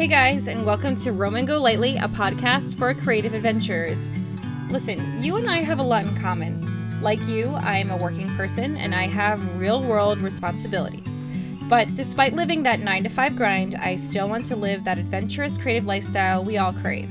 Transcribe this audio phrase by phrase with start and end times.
[0.00, 4.08] Hey guys, and welcome to Roam & Go Lightly, a podcast for creative adventurers.
[4.70, 6.58] Listen, you and I have a lot in common.
[7.02, 11.22] Like you, I am a working person and I have real world responsibilities.
[11.68, 15.58] But despite living that 9 to 5 grind, I still want to live that adventurous
[15.58, 17.10] creative lifestyle we all crave.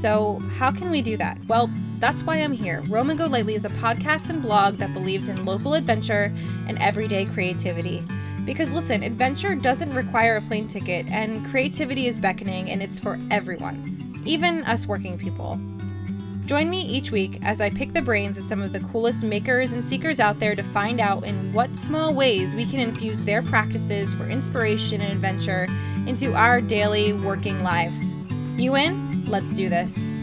[0.00, 1.36] So, how can we do that?
[1.48, 2.80] Well, that's why I'm here.
[2.88, 6.34] Roam & Go Lightly is a podcast and blog that believes in local adventure
[6.66, 8.02] and everyday creativity.
[8.46, 13.18] Because listen, adventure doesn't require a plane ticket, and creativity is beckoning, and it's for
[13.30, 15.60] everyone, even us working people.
[16.46, 19.72] Join me each week as I pick the brains of some of the coolest makers
[19.72, 23.42] and seekers out there to find out in what small ways we can infuse their
[23.42, 25.66] practices for inspiration and adventure
[26.06, 28.14] into our daily working lives.
[28.54, 29.24] You in?
[29.24, 30.14] Let's do this.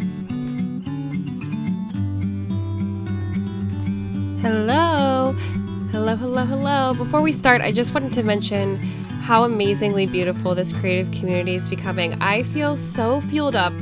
[4.41, 5.35] Hello.
[5.93, 6.95] Hello, hello, hello.
[6.95, 8.77] Before we start, I just wanted to mention
[9.21, 12.19] how amazingly beautiful this creative community is becoming.
[12.19, 13.73] I feel so fueled up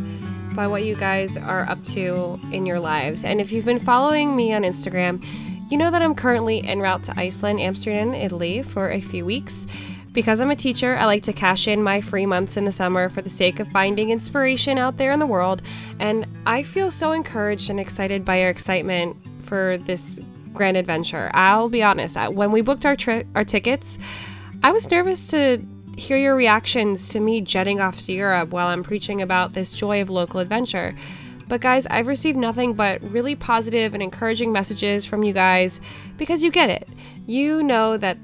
[0.54, 3.24] by what you guys are up to in your lives.
[3.24, 5.26] And if you've been following me on Instagram,
[5.72, 9.66] you know that I'm currently en route to Iceland, Amsterdam, Italy for a few weeks.
[10.12, 13.08] Because I'm a teacher, I like to cash in my free months in the summer
[13.08, 15.62] for the sake of finding inspiration out there in the world.
[15.98, 20.20] And I feel so encouraged and excited by your excitement for this
[20.54, 21.32] grand adventure.
[21.34, 23.98] I'll be honest, when we booked our tri- our tickets,
[24.64, 25.66] I was nervous to
[25.98, 30.02] hear your reactions to me jetting off to Europe while I'm preaching about this joy
[30.02, 30.96] of local adventure.
[31.48, 35.82] But guys, I've received nothing but really positive and encouraging messages from you guys
[36.18, 36.88] because you get it.
[37.28, 38.18] You know that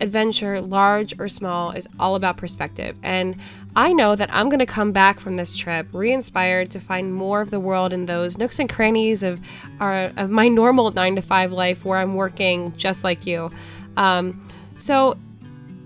[0.00, 2.96] adventure, large or small, is all about perspective.
[3.02, 3.36] And
[3.76, 7.14] I know that I'm going to come back from this trip re inspired to find
[7.14, 9.40] more of the world in those nooks and crannies of,
[9.78, 13.50] our, of my normal nine to five life where I'm working just like you.
[13.96, 15.16] Um, so,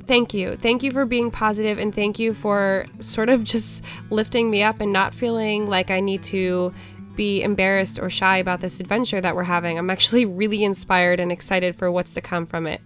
[0.07, 0.57] thank you.
[0.57, 4.81] Thank you for being positive and thank you for sort of just lifting me up
[4.81, 6.73] and not feeling like I need to
[7.17, 9.78] be embarrassed or shy about this adventure that we're having.
[9.78, 12.81] I'm actually really inspired and excited for what's to come from it.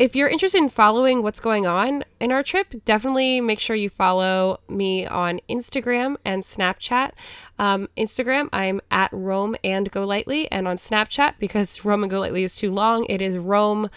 [0.00, 3.90] If you're interested in following what's going on in our trip, definitely make sure you
[3.90, 7.10] follow me on Instagram and Snapchat.
[7.58, 12.20] Um, Instagram, I'm at Roam and Go Lightly, and on Snapchat, because Roam and Go
[12.20, 13.90] Lightly is too long, it is Roam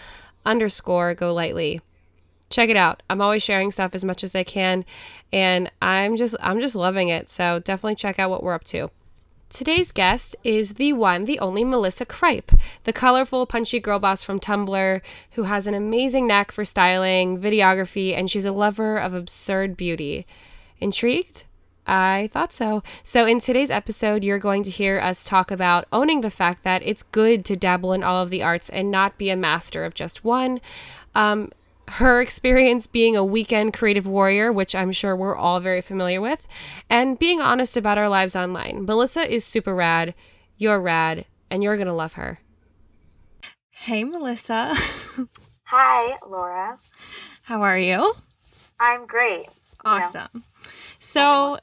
[0.44, 1.80] underscore Go Lightly.
[2.50, 3.02] Check it out.
[3.08, 4.84] I'm always sharing stuff as much as I can,
[5.32, 7.30] and I'm just I'm just loving it.
[7.30, 8.90] So definitely check out what we're up to.
[9.50, 14.40] Today's guest is the one, the only Melissa Kripe, the colorful, punchy girl boss from
[14.40, 15.00] Tumblr
[15.32, 20.26] who has an amazing knack for styling, videography, and she's a lover of absurd beauty.
[20.80, 21.44] Intrigued?
[21.86, 22.82] I thought so.
[23.02, 26.82] So, in today's episode, you're going to hear us talk about owning the fact that
[26.84, 29.94] it's good to dabble in all of the arts and not be a master of
[29.94, 30.60] just one.
[31.14, 31.52] Um,
[31.88, 36.46] her experience being a weekend creative warrior, which I'm sure we're all very familiar with,
[36.88, 38.84] and being honest about our lives online.
[38.84, 40.14] Melissa is super rad,
[40.56, 42.38] you're rad, and you're going to love her.
[43.70, 44.74] Hey, Melissa.
[45.64, 46.78] Hi, Laura.
[47.42, 48.14] How are you?
[48.80, 49.46] I'm great.
[49.84, 50.28] Awesome.
[50.32, 50.46] You know.
[50.98, 51.58] So,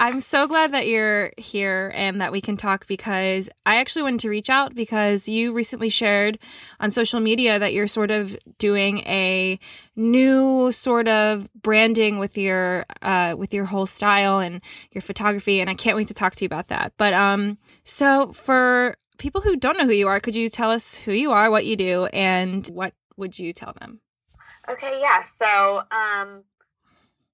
[0.00, 4.20] I'm so glad that you're here and that we can talk because I actually wanted
[4.20, 6.38] to reach out because you recently shared
[6.80, 9.58] on social media that you're sort of doing a
[9.96, 15.68] new sort of branding with your uh, with your whole style and your photography and
[15.68, 16.94] I can't wait to talk to you about that.
[16.96, 20.96] But um so for people who don't know who you are, could you tell us
[20.96, 24.00] who you are, what you do and what would you tell them?
[24.66, 25.20] Okay, yeah.
[25.20, 26.44] So, um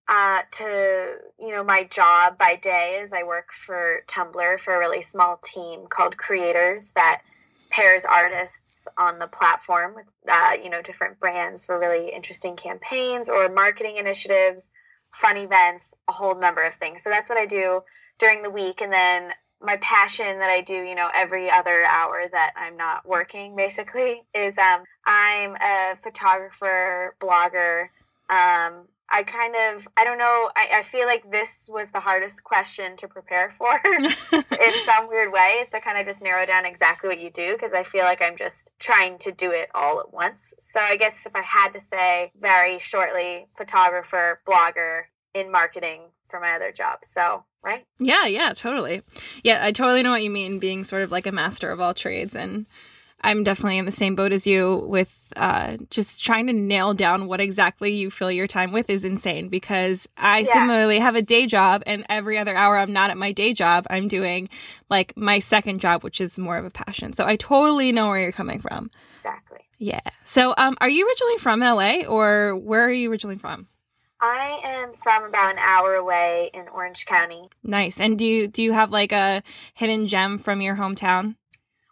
[0.09, 4.79] uh, to you know my job by day is I work for Tumblr for a
[4.79, 7.23] really small team called Creators that
[7.71, 13.29] pairs artists on the platform with uh, you know different brands for really interesting campaigns
[13.29, 14.71] or marketing initiatives,
[15.13, 17.03] fun events, a whole number of things.
[17.03, 17.83] So that's what I do
[18.19, 22.29] during the week, and then my passion that I do, you know, every other hour
[22.31, 27.89] that I'm not working, basically, is um, I'm a photographer, blogger.
[28.29, 32.43] Um, I kind of, I don't know, I, I feel like this was the hardest
[32.45, 34.11] question to prepare for in
[34.85, 35.65] some weird way.
[35.69, 38.37] So kind of just narrow down exactly what you do because I feel like I'm
[38.37, 40.55] just trying to do it all at once.
[40.59, 45.05] So I guess if I had to say very shortly, photographer, blogger
[45.35, 47.01] in marketing for my other job.
[47.03, 47.87] So, right?
[47.99, 49.03] Yeah, yeah, totally.
[49.45, 51.95] Yeah, I totally know what you mean being sort of like a master of all
[51.95, 52.67] trades and
[53.23, 57.27] I'm definitely in the same boat as you with uh, just trying to nail down
[57.27, 60.53] what exactly you fill your time with is insane because I yeah.
[60.53, 63.87] similarly have a day job and every other hour I'm not at my day job,
[63.91, 64.49] I'm doing
[64.91, 67.13] like my second job, which is more of a passion.
[67.13, 68.91] So I totally know where you're coming from.
[69.17, 69.61] Exactly.
[69.79, 70.01] Yeah.
[70.23, 73.67] So um, are you originally from LA or where are you originally from?
[74.21, 77.49] I am from about an hour away in Orange County.
[77.63, 78.01] Nice.
[78.01, 79.43] And do you do you have like a
[79.75, 81.37] hidden gem from your hometown?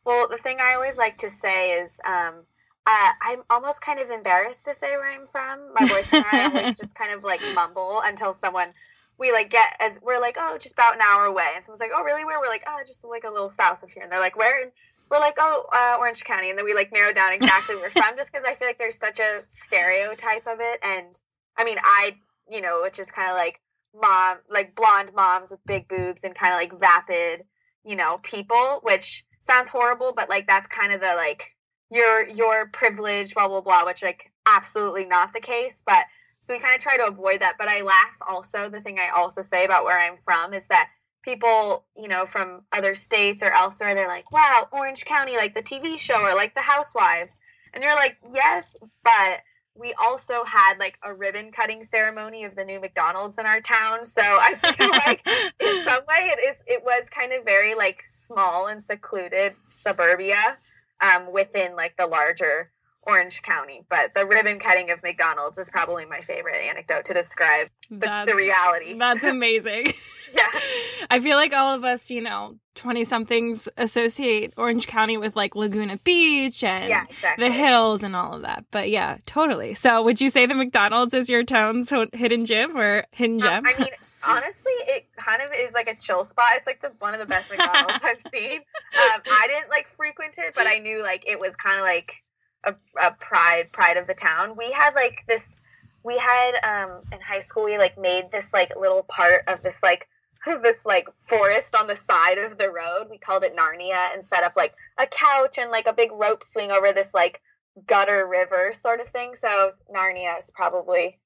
[0.05, 2.45] Well, the thing I always like to say is um,
[2.87, 5.73] uh, I'm almost kind of embarrassed to say where I'm from.
[5.75, 8.75] My boyfriend and I always just kind of like mumble until someone
[9.19, 11.93] we like get as we're like, oh, just about an hour away, and someone's like,
[11.95, 12.25] oh, really?
[12.25, 12.41] Where?
[12.41, 14.63] We're like, oh, just like a little south of here, and they're like, where?
[14.63, 14.73] And
[15.11, 17.91] we're like, oh, uh, Orange County, and then we like narrow down exactly where we're
[17.91, 21.19] from, just because I feel like there's such a stereotype of it, and
[21.57, 22.17] I mean, I,
[22.51, 23.61] you know, which is kind of like
[23.99, 27.45] mom, like blonde moms with big boobs and kind of like vapid,
[27.85, 31.55] you know, people, which sounds horrible, but like that's kind of the like
[31.91, 35.83] your your privilege, blah blah blah, which like absolutely not the case.
[35.87, 36.07] But
[36.41, 37.57] so we kind of try to avoid that.
[37.59, 38.69] But I laugh also.
[38.69, 40.89] The thing I also say about where I'm from is that
[41.23, 45.63] people, you know, from other states or elsewhere, they're like, "Wow, Orange County, like the
[45.63, 47.37] TV show or like the Housewives,"
[47.73, 49.43] and you're like, "Yes, but."
[49.77, 54.05] We also had like a ribbon cutting ceremony of the new McDonald's in our town.
[54.05, 58.03] So I feel like in some way it is it was kind of very like
[58.07, 60.59] small and secluded suburbia
[61.01, 62.71] um, within like the larger
[63.07, 63.85] Orange County.
[63.89, 68.35] But the ribbon cutting of McDonald's is probably my favorite anecdote to describe the, the
[68.35, 68.97] reality.
[68.99, 69.93] That's amazing.
[70.35, 70.49] yeah.
[71.11, 75.55] I feel like all of us, you know, 20 somethings associate Orange County with like
[75.55, 77.47] Laguna Beach and yeah, exactly.
[77.47, 78.65] the hills and all of that.
[78.71, 79.75] But yeah, totally.
[79.75, 83.67] So would you say the McDonald's is your town's hidden gem or hidden um, gem?
[83.67, 83.91] Um, I mean,
[84.27, 86.49] honestly, it kind of is like a chill spot.
[86.55, 88.57] It's like the one of the best McDonald's I've seen.
[88.57, 92.25] Um, I didn't like frequent it, but I knew like it was kind of like
[92.65, 94.57] a, a pride pride of the town.
[94.57, 95.57] We had like this.
[96.03, 97.65] We had um in high school.
[97.65, 100.09] We like made this like little part of this like
[100.63, 103.09] this like forest on the side of the road.
[103.11, 106.43] We called it Narnia and set up like a couch and like a big rope
[106.43, 107.41] swing over this like
[107.87, 109.35] gutter river sort of thing.
[109.35, 111.19] So Narnia is probably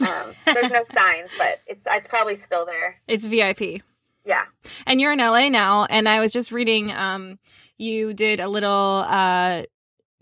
[0.00, 3.00] um, there's no signs, but it's it's probably still there.
[3.06, 3.82] It's VIP.
[4.24, 4.44] Yeah.
[4.86, 6.92] And you're in LA now, and I was just reading.
[6.92, 7.38] Um,
[7.78, 9.62] you did a little uh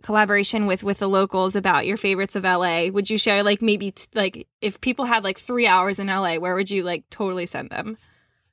[0.02, 2.86] collaboration with with the locals about your favorites of LA.
[2.88, 6.36] Would you share like maybe t- like if people had like three hours in LA,
[6.36, 7.96] where would you like totally send them?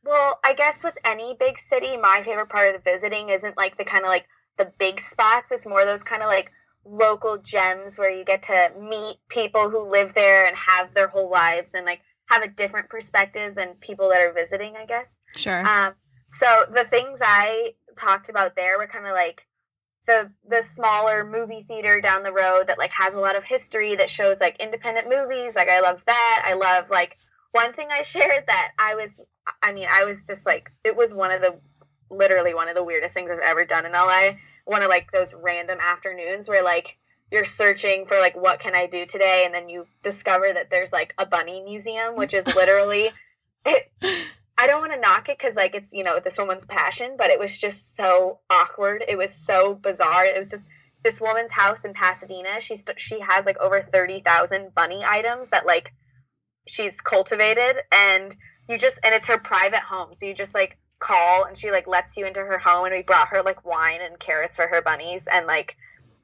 [0.03, 3.85] Well, I guess with any big city, my favorite part of visiting isn't like the
[3.85, 4.27] kind of like
[4.57, 5.51] the big spots.
[5.51, 6.51] It's more those kind of like
[6.83, 11.29] local gems where you get to meet people who live there and have their whole
[11.29, 15.15] lives and like have a different perspective than people that are visiting, I guess.
[15.35, 15.67] Sure.
[15.67, 15.93] Um,
[16.27, 19.47] so the things I talked about there were kind of like
[20.07, 23.95] the the smaller movie theater down the road that like has a lot of history
[23.95, 25.55] that shows like independent movies.
[25.55, 26.43] Like I love that.
[26.45, 27.17] I love like
[27.51, 29.25] one thing I shared that I was
[29.61, 31.59] I mean, I was just like it was one of the
[32.09, 34.33] literally one of the weirdest things I've ever done in LA
[34.65, 36.97] one of like those random afternoons where like
[37.31, 39.43] you're searching for like what can I do today?
[39.45, 43.11] And then you discover that there's like a bunny museum which is literally
[43.65, 43.91] it,
[44.57, 47.29] I don't want to knock it cuz like it's you know this woman's passion but
[47.29, 49.03] it was just so awkward.
[49.07, 50.25] It was so bizarre.
[50.25, 50.67] It was just
[51.03, 52.59] this woman's house in Pasadena.
[52.59, 55.93] She st- she has like over 30,000 bunny items that like
[56.67, 58.35] she's cultivated and
[58.69, 60.13] you just and it's her private home.
[60.13, 62.85] So you just like call and she like lets you into her home.
[62.85, 65.75] And we brought her like wine and carrots for her bunnies and like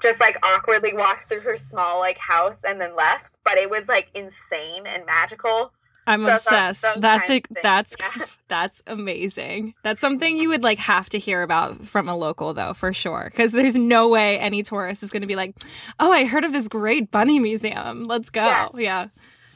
[0.01, 3.35] just like awkwardly walked through her small like house and then left.
[3.43, 5.73] But it was like insane and magical.
[6.09, 6.83] I'm so obsessed.
[7.01, 8.25] that's a, that's yeah.
[8.47, 9.73] that's amazing.
[9.83, 13.27] That's something you would like have to hear about from a local though for sure.
[13.29, 15.55] Because there's no way any tourist is going to be like
[15.99, 18.05] oh i heard of this great bunny museum.
[18.05, 18.45] Let's go.
[18.45, 18.69] Yeah.
[18.75, 19.07] yeah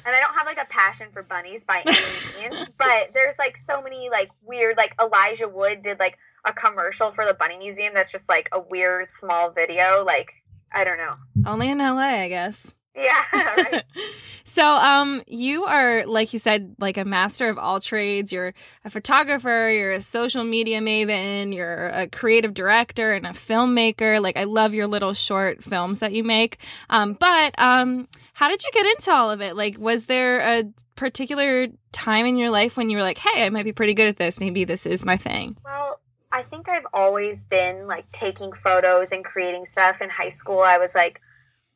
[0.05, 3.58] and I don't have like a passion for bunnies by any means, but there's like
[3.58, 7.93] so many like weird like Elijah Wood did like a commercial for the bunny museum
[7.93, 10.43] that's just like a weird small video like
[10.74, 11.15] I don't know.
[11.46, 12.74] Only in LA, I guess.
[12.95, 13.24] Yeah.
[13.33, 13.83] Right.
[14.43, 18.31] so, um, you are, like you said, like a master of all trades.
[18.31, 18.53] You're
[18.86, 24.21] a photographer, you're a social media maven, you're a creative director and a filmmaker.
[24.21, 26.57] Like, I love your little short films that you make.
[26.89, 29.55] Um, but, um, how did you get into all of it?
[29.55, 30.63] Like, was there a
[30.95, 34.07] particular time in your life when you were like, hey, I might be pretty good
[34.07, 34.39] at this.
[34.39, 35.57] Maybe this is my thing?
[35.65, 36.00] Well,
[36.31, 40.60] I think I've always been like taking photos and creating stuff in high school.
[40.60, 41.19] I was like,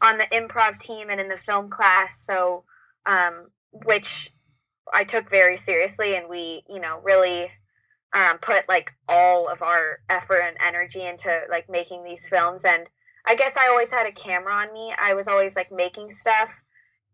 [0.05, 2.24] on the improv team and in the film class.
[2.25, 2.63] So,
[3.05, 4.31] um, which
[4.93, 7.51] I took very seriously, and we, you know, really
[8.13, 12.63] um, put like all of our effort and energy into like making these films.
[12.63, 12.89] And
[13.25, 14.93] I guess I always had a camera on me.
[14.97, 16.62] I was always like making stuff.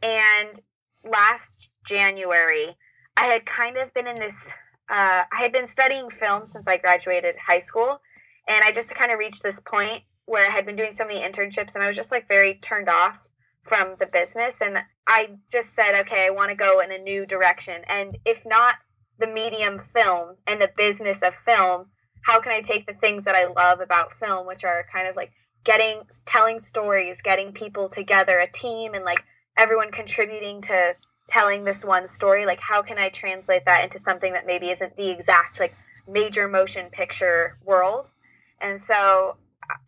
[0.01, 0.62] And
[1.03, 2.77] last January,
[3.15, 4.53] I had kind of been in this.
[4.89, 8.01] Uh, I had been studying film since I graduated high school,
[8.48, 11.19] and I just kind of reached this point where I had been doing so many
[11.19, 13.27] internships and I was just like very turned off
[13.61, 14.61] from the business.
[14.61, 17.83] And I just said, okay, I want to go in a new direction.
[17.88, 18.75] And if not
[19.19, 21.88] the medium film and the business of film,
[22.27, 25.17] how can I take the things that I love about film, which are kind of
[25.17, 25.33] like
[25.65, 29.25] getting, telling stories, getting people together, a team, and like
[29.57, 30.95] everyone contributing to
[31.27, 32.45] telling this one story?
[32.45, 35.75] Like, how can I translate that into something that maybe isn't the exact, like,
[36.07, 38.11] major motion picture world?
[38.59, 39.38] And so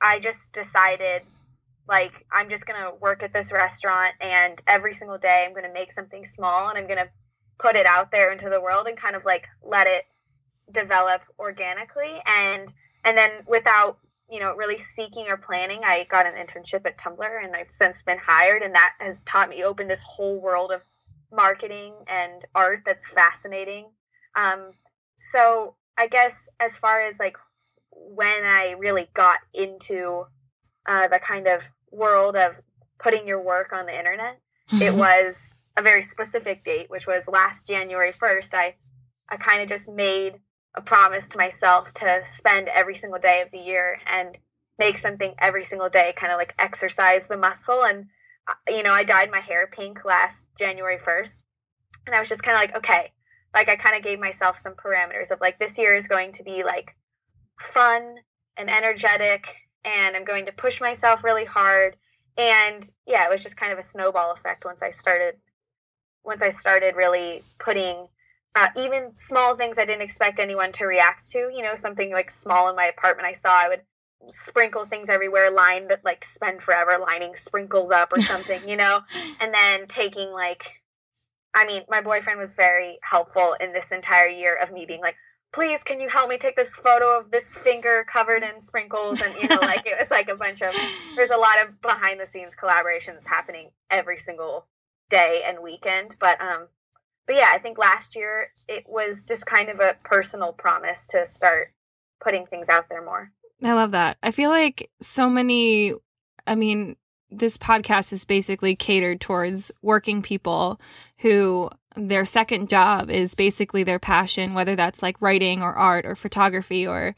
[0.01, 1.23] I just decided
[1.85, 5.67] like i'm just going to work at this restaurant and every single day i'm going
[5.67, 7.09] to make something small and i'm going to
[7.59, 10.05] put it out there into the world and kind of like let it
[10.71, 12.21] develop organically.
[12.25, 12.73] And
[13.03, 13.99] and then without
[14.29, 18.01] you know really seeking or planning i got an internship at tumblr and i've since
[18.01, 20.81] been hired and that has taught me open this whole world of
[21.31, 23.91] marketing and art that's fascinating.
[24.35, 24.71] Um
[25.17, 27.35] so i guess as far as like
[28.09, 30.25] when i really got into
[30.85, 32.61] uh, the kind of world of
[32.99, 34.39] putting your work on the internet.
[34.71, 34.81] Mm-hmm.
[34.81, 38.53] It was a very specific date, which was last January 1st.
[38.53, 38.75] I,
[39.29, 40.39] I kind of just made
[40.75, 44.39] a promise to myself to spend every single day of the year and
[44.79, 47.83] make something every single day, kind of like exercise the muscle.
[47.83, 48.07] And,
[48.47, 51.43] uh, you know, I dyed my hair pink last January 1st.
[52.05, 53.11] And I was just kind of like, okay,
[53.53, 56.43] like I kind of gave myself some parameters of like, this year is going to
[56.43, 56.95] be like
[57.63, 58.17] fun
[58.57, 61.97] and energetic and I'm going to push myself really hard.
[62.37, 65.35] And yeah, it was just kind of a snowball effect once I started
[66.25, 68.07] once I started really putting
[68.55, 72.29] uh, even small things I didn't expect anyone to react to, you know, something like
[72.29, 73.81] small in my apartment I saw, I would
[74.27, 79.01] sprinkle things everywhere, line that like spend forever lining sprinkles up or something, you know,
[79.41, 80.81] and then taking like,
[81.53, 85.17] I mean, my boyfriend was very helpful in this entire year of me being like,
[85.53, 89.21] please can you help me take this photo of this finger covered in sprinkles?
[89.21, 90.73] And you know like it was like a bunch of
[91.15, 94.67] there's a lot of behind the scenes collaborations happening every single
[95.09, 96.17] day and weekend.
[96.19, 96.67] But um
[97.25, 101.25] but yeah i think last year it was just kind of a personal promise to
[101.25, 101.73] start
[102.21, 103.31] putting things out there more.
[103.63, 104.17] I love that.
[104.21, 105.93] I feel like so many
[106.45, 106.95] i mean
[107.37, 110.79] this podcast is basically catered towards working people
[111.17, 116.15] who their second job is basically their passion, whether that's like writing or art or
[116.15, 117.15] photography or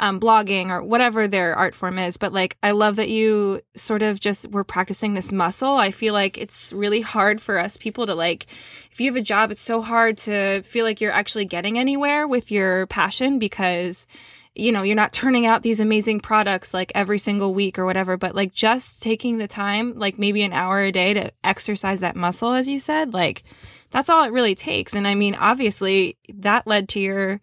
[0.00, 2.16] um, blogging or whatever their art form is.
[2.16, 5.74] But like, I love that you sort of just were practicing this muscle.
[5.74, 8.46] I feel like it's really hard for us people to like,
[8.92, 12.28] if you have a job, it's so hard to feel like you're actually getting anywhere
[12.28, 14.06] with your passion because
[14.54, 18.16] you know, you're not turning out these amazing products like every single week or whatever,
[18.16, 22.16] but like just taking the time, like maybe an hour a day to exercise that
[22.16, 23.44] muscle, as you said, like
[23.90, 24.94] that's all it really takes.
[24.94, 27.40] And I mean, obviously, that led to your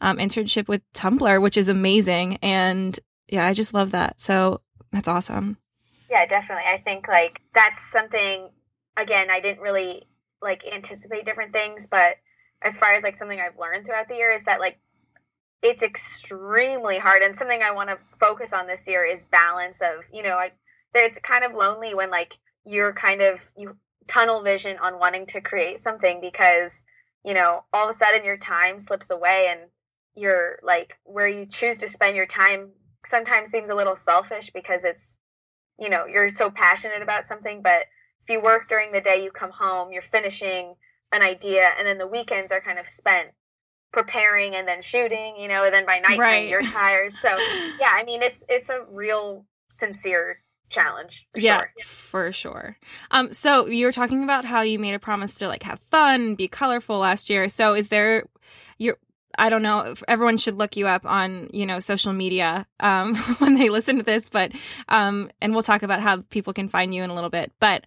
[0.00, 2.36] um, internship with Tumblr, which is amazing.
[2.42, 2.98] And
[3.28, 4.20] yeah, I just love that.
[4.20, 4.60] So
[4.92, 5.58] that's awesome.
[6.10, 6.64] Yeah, definitely.
[6.66, 8.50] I think like that's something,
[8.96, 10.04] again, I didn't really
[10.40, 12.16] like anticipate different things, but
[12.62, 14.78] as far as like something I've learned throughout the year is that like
[15.62, 20.04] it's extremely hard and something i want to focus on this year is balance of
[20.12, 20.56] you know like
[20.94, 25.40] it's kind of lonely when like you're kind of you tunnel vision on wanting to
[25.40, 26.82] create something because
[27.24, 29.70] you know all of a sudden your time slips away and
[30.14, 32.70] you're like where you choose to spend your time
[33.04, 35.16] sometimes seems a little selfish because it's
[35.78, 37.86] you know you're so passionate about something but
[38.20, 40.74] if you work during the day you come home you're finishing
[41.12, 43.30] an idea and then the weekends are kind of spent
[43.92, 46.48] preparing and then shooting, you know, and then by nighttime right.
[46.48, 47.14] you're tired.
[47.14, 47.28] So
[47.80, 51.26] yeah, I mean it's it's a real sincere challenge.
[51.32, 51.72] For yeah, sure.
[51.84, 52.78] for sure.
[53.10, 56.34] Um, so you were talking about how you made a promise to like have fun,
[56.34, 57.48] be colorful last year.
[57.48, 58.24] So is there
[58.78, 58.96] your
[59.38, 59.94] I don't know.
[60.08, 64.02] Everyone should look you up on, you know, social media um, when they listen to
[64.02, 64.52] this, but
[64.88, 67.52] um, and we'll talk about how people can find you in a little bit.
[67.60, 67.84] But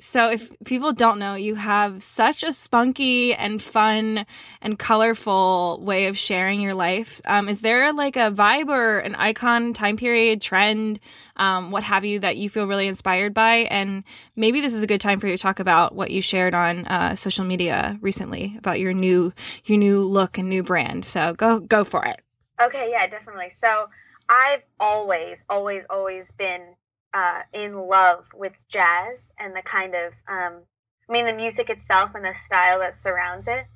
[0.00, 4.24] so, if people don't know, you have such a spunky and fun
[4.62, 7.20] and colorful way of sharing your life.
[7.26, 11.00] Um, is there like a vibe or an icon, time period, trend,
[11.36, 13.68] um, what have you, that you feel really inspired by?
[13.70, 14.04] And
[14.36, 16.86] maybe this is a good time for you to talk about what you shared on
[16.86, 19.32] uh, social media recently about your new
[19.66, 21.04] your new look and new brand.
[21.04, 22.22] So go go for it.
[22.60, 23.50] Okay, yeah, definitely.
[23.50, 23.88] So
[24.30, 26.76] I've always, always, always been
[27.12, 30.62] uh, in love with jazz and the kind of, um,
[31.08, 33.66] I mean, the music itself and the style that surrounds it.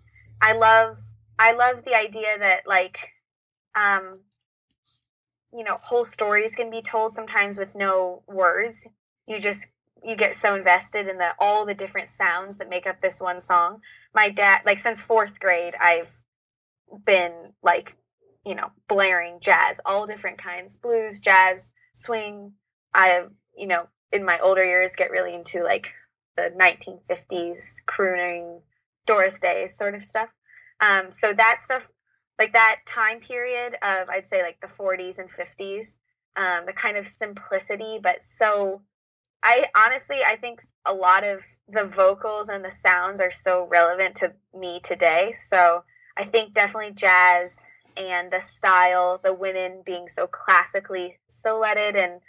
[0.40, 0.98] I love,
[1.38, 3.12] I love the idea that like,
[3.74, 4.20] um,
[5.52, 8.88] you know, whole stories can be told sometimes with no words.
[9.26, 9.68] You just
[10.04, 13.40] you get so invested in the all the different sounds that make up this one
[13.40, 13.80] song.
[14.14, 16.18] My dad, like since fourth grade, I've
[17.04, 17.96] been like,
[18.44, 22.52] you know, blaring jazz, all different kinds, blues, jazz, swing,
[22.94, 23.24] I,
[23.56, 25.94] you know, in my older years get really into like
[26.36, 28.62] the 1950s crooning
[29.06, 30.30] Doris Day sort of stuff.
[30.80, 31.88] Um, so that stuff,
[32.38, 35.96] like that time period of I'd say like the 40s and 50s,
[36.36, 38.82] um, the kind of simplicity, but so
[39.42, 44.16] I honestly I think a lot of the vocals and the sounds are so relevant
[44.16, 45.32] to me today.
[45.34, 45.84] So
[46.16, 47.64] I think definitely jazz
[47.96, 52.20] and the style, the women being so classically silhouetted and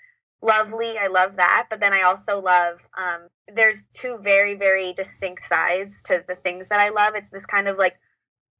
[0.46, 0.96] lovely.
[1.00, 1.68] I love that.
[1.70, 6.70] But then I also love, um, there's two very, very distinct sides to the things
[6.70, 7.14] that I love.
[7.16, 7.96] It's this kind of like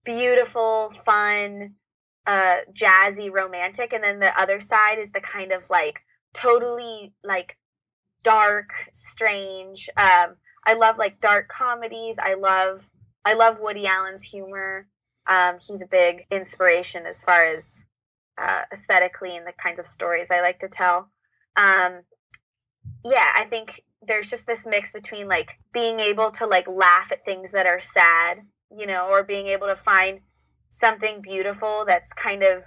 [0.04, 1.76] beautiful, fun,
[2.26, 3.94] uh, jazzy, romantic.
[3.94, 6.02] And then the other side is the kind of like
[6.34, 7.58] totally like
[8.24, 9.90] dark, strange.
[9.96, 12.18] Um, I love like dark comedies.
[12.22, 12.90] I love,
[13.24, 14.88] I love Woody Allen's humor.
[15.28, 17.84] Um, he's a big inspiration as far as
[18.38, 21.10] uh, aesthetically and the kinds of stories I like to tell.
[21.56, 22.02] Um,
[23.04, 27.26] yeah, I think there's just this mix between like being able to like laugh at
[27.26, 28.42] things that are sad,
[28.76, 30.20] you know, or being able to find
[30.72, 32.64] something beautiful that's kind of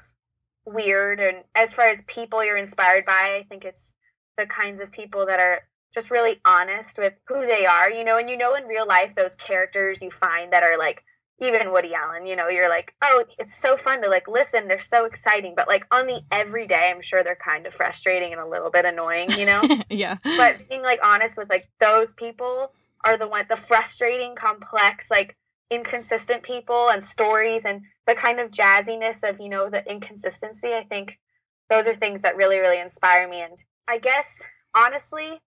[0.65, 1.21] weird.
[1.21, 3.93] And as far as people you're inspired by, I think it's
[4.37, 8.19] the kinds of people that are just really honest with who they are, you know,
[8.19, 11.03] and you know in real life those characters you find that are like
[11.41, 14.67] even Woody Allen, you know, you're like, oh, it's so fun to like listen.
[14.67, 15.55] They're so exciting.
[15.57, 18.85] But like on the everyday, I'm sure they're kind of frustrating and a little bit
[18.85, 19.63] annoying, you know?
[19.91, 20.17] yeah.
[20.25, 22.73] But being like honest with like those people
[23.05, 25.37] are the one, the frustrating, complex, like
[25.71, 30.73] inconsistent people and stories and the kind of jazziness of, you know, the inconsistency.
[30.75, 31.21] I think
[31.71, 33.43] those are things that really, really inspire me.
[33.43, 35.41] And I guess honestly,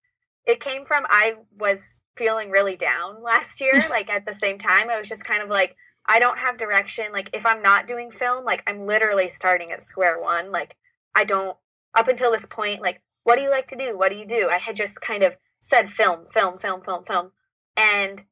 [0.46, 3.84] it came from I was feeling really down last year.
[3.90, 7.12] like at the same time, I was just kind of like, I don't have direction.
[7.12, 10.50] Like if I'm not doing film, like I'm literally starting at square one.
[10.50, 10.76] Like
[11.14, 11.56] I don't
[11.94, 13.96] up until this point, like, what do you like to do?
[13.96, 14.48] What do you do?
[14.50, 17.32] I had just kind of said film, film, film, film, film.
[17.76, 18.24] And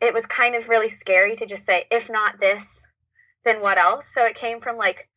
[0.00, 2.88] it was kind of really scary to just say, if not this,
[3.44, 4.06] then what else?
[4.06, 5.08] So it came from like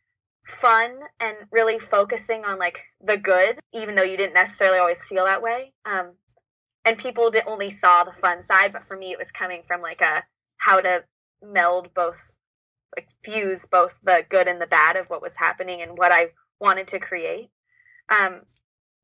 [0.43, 5.25] fun and really focusing on like the good, even though you didn't necessarily always feel
[5.25, 5.73] that way.
[5.85, 6.13] Um,
[6.83, 10.01] and people only saw the fun side, but for me, it was coming from like
[10.01, 10.23] a
[10.57, 11.03] how to
[11.41, 12.37] meld both,
[12.95, 16.31] like fuse both the good and the bad of what was happening and what I
[16.59, 17.49] wanted to create.
[18.09, 18.41] Um,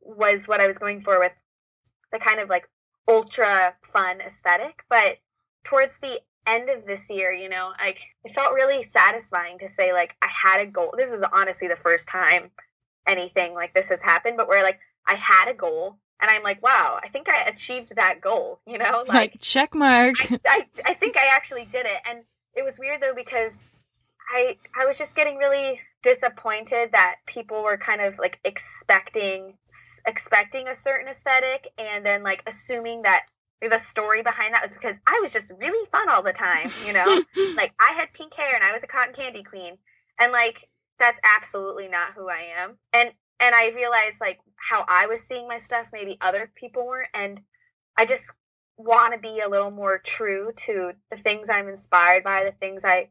[0.02, 1.42] was what I was going for with
[2.12, 2.70] the kind of like
[3.08, 4.84] ultra fun aesthetic.
[4.90, 5.18] But
[5.64, 9.92] towards the end of this year, you know, like it felt really satisfying to say
[9.92, 10.94] like I had a goal.
[10.98, 12.52] This is honestly the first time
[13.08, 16.64] anything like this has happened, but where like I had a goal and I'm like,
[16.64, 19.04] wow, I think I achieved that goal, you know?
[19.08, 20.16] Like, like check mark.
[20.32, 22.02] I, I, I think I actually did it.
[22.06, 22.24] And
[22.56, 23.70] it was weird though because
[24.34, 29.56] I I was just getting really disappointed that people were kind of like expecting
[30.06, 33.26] expecting a certain aesthetic and then like assuming that
[33.62, 36.94] the story behind that was because I was just really fun all the time, you
[36.94, 37.24] know?
[37.56, 39.78] like I had pink hair and I was a cotton candy queen.
[40.20, 40.68] And like
[41.00, 42.78] that's absolutely not who I am.
[42.92, 47.10] And and I realized like how I was seeing my stuff, maybe other people weren't.
[47.14, 47.42] And
[47.98, 48.32] I just
[48.78, 52.84] want to be a little more true to the things I'm inspired by, the things
[52.86, 53.10] I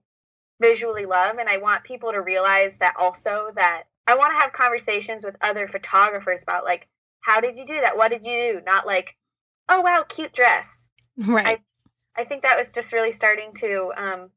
[0.61, 1.39] visually love.
[1.39, 5.37] And I want people to realize that also that I want to have conversations with
[5.41, 6.89] other photographers about like,
[7.21, 7.97] how did you do that?
[7.97, 8.61] What did you do?
[8.65, 9.17] Not like,
[9.69, 10.91] oh wow, cute dress.
[11.19, 11.63] Right.
[12.17, 14.33] I, I think that was just really starting to um,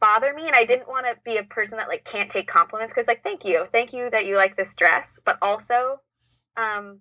[0.00, 2.92] bother me and I didn't want to be a person that like can't take compliments
[2.92, 3.66] because like thank you.
[3.70, 6.00] Thank you that you like this dress, but also
[6.56, 7.00] um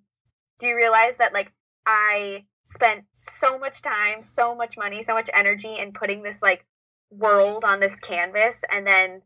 [0.59, 1.53] do you realize that like
[1.85, 6.65] I spent so much time, so much money, so much energy in putting this like
[7.11, 9.21] world on this canvas and then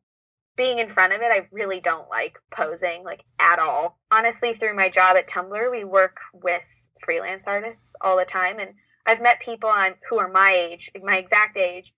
[0.58, 4.00] being in front of it, I really don't like posing like at all.
[4.12, 8.72] Honestly, through my job at Tumblr, we work with freelance artists all the time and
[9.06, 11.94] I've met people on who are my age, my exact age,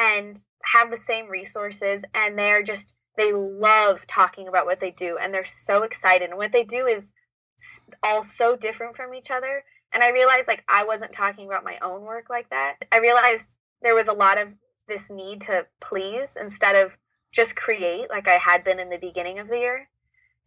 [0.00, 5.18] and have the same resources and they're just they love talking about what they do
[5.20, 6.30] and they're so excited.
[6.30, 7.12] And what they do is
[8.02, 9.64] all so different from each other.
[9.92, 12.76] And i realized like i wasn't talking about my own work like that.
[12.90, 14.56] I realized there was a lot of
[14.88, 16.96] this need to please instead of
[17.32, 19.90] just create like i had been in the beginning of the year.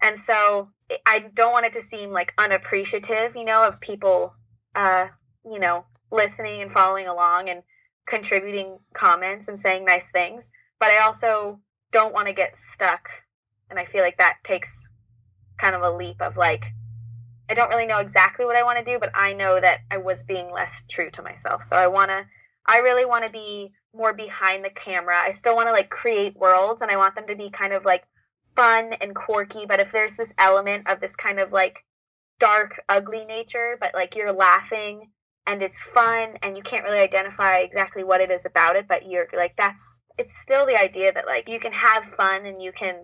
[0.01, 0.69] And so
[1.05, 4.35] i don't want it to seem like unappreciative you know of people
[4.75, 5.07] uh
[5.45, 7.63] you know listening and following along and
[8.05, 11.61] contributing comments and saying nice things, but I also
[11.91, 13.23] don't want to get stuck.
[13.69, 14.89] And I feel like that takes
[15.57, 16.73] kind of a leap of like,
[17.49, 19.97] I don't really know exactly what I want to do, but I know that I
[19.97, 21.63] was being less true to myself.
[21.63, 22.25] So I want to,
[22.65, 25.17] I really want to be more behind the camera.
[25.17, 27.85] I still want to like create worlds and I want them to be kind of
[27.85, 28.05] like
[28.55, 29.65] fun and quirky.
[29.65, 31.85] But if there's this element of this kind of like
[32.39, 35.11] dark, ugly nature, but like you're laughing
[35.45, 39.07] and it's fun and you can't really identify exactly what it is about it, but
[39.07, 42.71] you're like, that's, it's still the idea that like you can have fun and you
[42.71, 43.03] can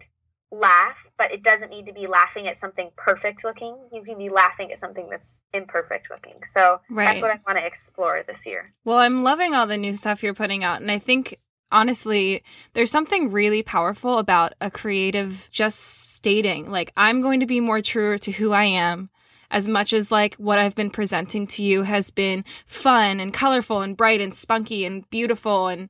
[0.52, 3.88] laugh, but it doesn't need to be laughing at something perfect looking.
[3.92, 6.44] You can be laughing at something that's imperfect looking.
[6.44, 7.06] So Right.
[7.06, 8.74] that's what I want to explore this year.
[8.84, 10.82] Well, I'm loving all the new stuff you're putting out.
[10.82, 11.38] And I think,
[11.72, 15.80] honestly, there's something really powerful about a creative just
[16.16, 19.10] stating, like, I'm going to be more true to who I am.
[19.52, 23.82] As much as like what I've been presenting to you has been fun and colorful
[23.82, 25.90] and bright and spunky and beautiful and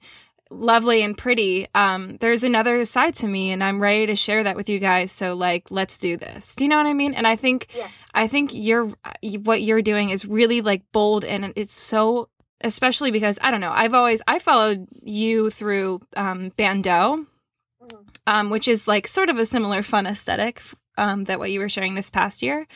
[0.51, 1.67] lovely and pretty.
[1.75, 5.11] Um, there's another side to me and I'm ready to share that with you guys.
[5.11, 6.55] So like, let's do this.
[6.55, 7.13] Do you know what I mean?
[7.13, 7.87] And I think, Yeah.
[8.15, 8.89] I think you're,
[9.43, 12.29] what you're doing is really like bold and it's so
[12.61, 13.71] especially because I don't know.
[13.71, 17.25] I've always I followed you through um, Bando,
[17.81, 18.05] Mhm.
[18.27, 20.61] um, which is like sort of a similar fun aesthetic
[20.97, 22.67] um, that what you were sharing this past year.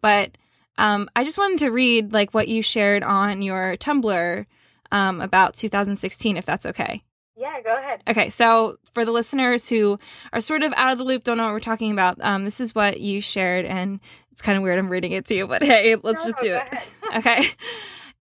[0.00, 0.36] But
[0.76, 4.46] um, I just wanted to read like what you shared on your Tumblr
[4.92, 7.02] um, about 2016, if that's okay.
[7.36, 8.02] Yeah, go ahead.
[8.08, 9.98] Okay, so for the listeners who
[10.32, 12.60] are sort of out of the loop, don't know what we're talking about, um, this
[12.60, 14.00] is what you shared, and
[14.32, 16.54] it's kind of weird I'm reading it to you, but hey, let's No, just do
[16.54, 16.78] it.
[17.16, 17.50] Okay.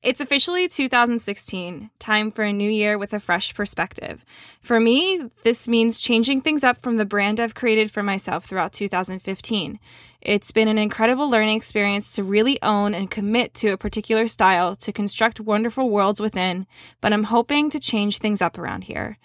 [0.04, 4.24] It's officially 2016, time for a new year with a fresh perspective.
[4.62, 8.72] For me, this means changing things up from the brand I've created for myself throughout
[8.72, 9.80] 2015.
[10.28, 14.76] It's been an incredible learning experience to really own and commit to a particular style
[14.76, 16.68] to construct wonderful worlds within,
[17.00, 19.18] but I'm hoping to change things up around here.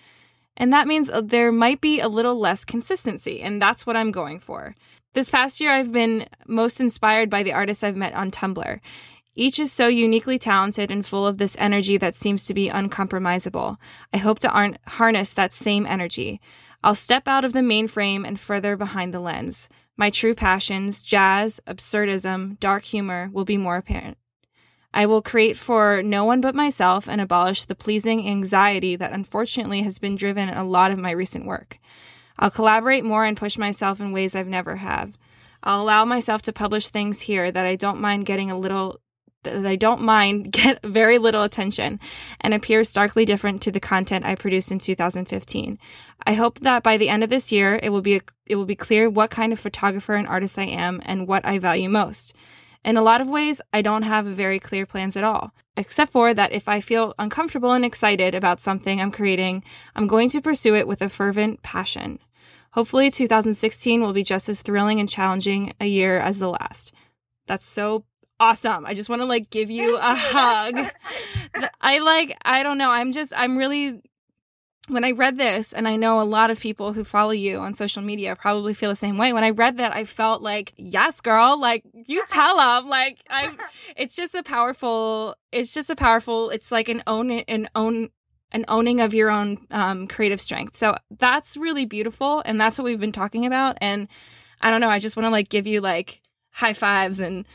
[0.57, 4.13] And that means uh, there might be a little less consistency, and that's what I'm
[4.13, 4.77] going for.
[5.13, 8.79] This past year, I've been most inspired by the artists I've met on Tumblr.
[9.35, 13.77] Each is so uniquely talented and full of this energy that seems to be uncompromisable.
[14.15, 16.41] I hope to harness that same energy.
[16.85, 19.69] I'll step out of the mainframe and further behind the lens.
[20.03, 24.19] My true passions, jazz, absurdism, dark humor, will be more apparent.
[24.93, 29.83] I will create for no one but myself and abolish the pleasing anxiety that unfortunately
[29.83, 31.79] has been driven in a lot of my recent work.
[32.37, 35.17] I'll collaborate more and push myself in ways I've never have.
[35.63, 38.99] I'll allow myself to publish things here that I don't mind getting a little
[39.45, 42.01] that I don't mind get very little attention
[42.41, 45.79] and appear starkly different to the content I produced in 2015.
[46.27, 48.77] I hope that by the end of this year it will be it will be
[48.77, 52.35] clear what kind of photographer and artist I am and what I value most.
[52.85, 56.35] In a lot of ways, I don't have very clear plans at all, except for
[56.35, 59.63] that if I feel uncomfortable and excited about something I'm creating,
[59.95, 62.19] I'm going to pursue it with a fervent passion.
[62.73, 66.93] Hopefully, 2016 will be just as thrilling and challenging a year as the last.
[67.47, 68.05] That's so
[68.43, 68.85] awesome.
[68.85, 70.91] I just want to like give you a hug.
[71.81, 72.91] I like, I don't know.
[72.91, 74.03] I'm just, I'm really,
[74.89, 77.73] when I read this, and I know a lot of people who follow you on
[77.73, 79.33] social media probably feel the same way.
[79.33, 82.89] When I read that, I felt like, yes, girl, like you tell them.
[82.89, 83.55] Like, I,
[83.97, 88.09] it's just a powerful, it's just a powerful, it's like an own, an own,
[88.51, 90.77] an owning of your own um, creative strength.
[90.77, 92.43] So that's really beautiful.
[92.45, 93.79] And that's what we've been talking about.
[93.81, 94.09] And
[94.61, 97.47] I don't know, I just want to like give you like high fives and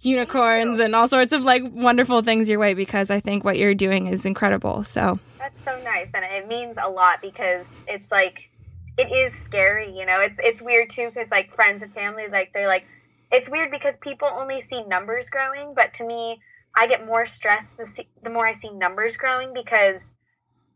[0.00, 3.74] unicorns and all sorts of like wonderful things your way because I think what you're
[3.74, 4.84] doing is incredible.
[4.84, 8.50] So That's so nice, and it means a lot because it's like
[8.96, 9.96] it is scary.
[9.96, 12.86] You know, it's it's weird too because like friends and family, like they're like,
[13.30, 16.40] it's weird because people only see numbers growing, but to me,
[16.76, 20.14] I get more stressed the see, the more I see numbers growing because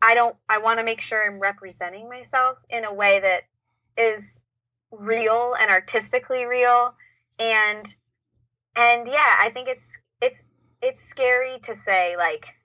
[0.01, 0.35] I don't.
[0.49, 3.43] I want to make sure I'm representing myself in a way that
[3.97, 4.43] is
[4.91, 6.95] real and artistically real,
[7.39, 7.95] and
[8.75, 10.45] and yeah, I think it's it's
[10.81, 12.55] it's scary to say like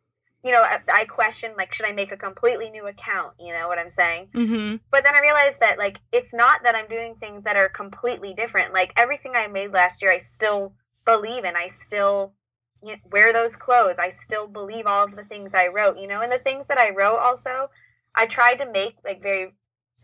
[0.44, 3.35] you know, I, I question like, should I make a completely new account?
[3.40, 4.29] You know what I'm saying?
[4.33, 7.68] hmm But then I realized that like, it's not that I'm doing things that are
[7.68, 8.73] completely different.
[8.73, 11.57] Like everything I made last year, I still believe in.
[11.57, 12.35] I still
[12.83, 13.99] you know, wear those clothes.
[13.99, 15.99] I still believe all of the things I wrote.
[15.99, 17.71] You know, and the things that I wrote also,
[18.14, 19.55] I tried to make like very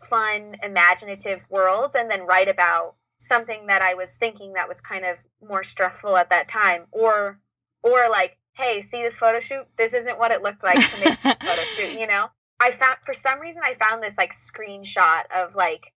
[0.09, 5.05] fun, imaginative worlds, and then write about something that I was thinking that was kind
[5.05, 7.39] of more stressful at that time, or
[7.83, 9.67] or like hey, see this photo shoot?
[9.77, 12.27] This isn't what it looked like to make this photo shoot, you know?
[12.59, 15.93] I found, for some reason, I found this like screenshot of like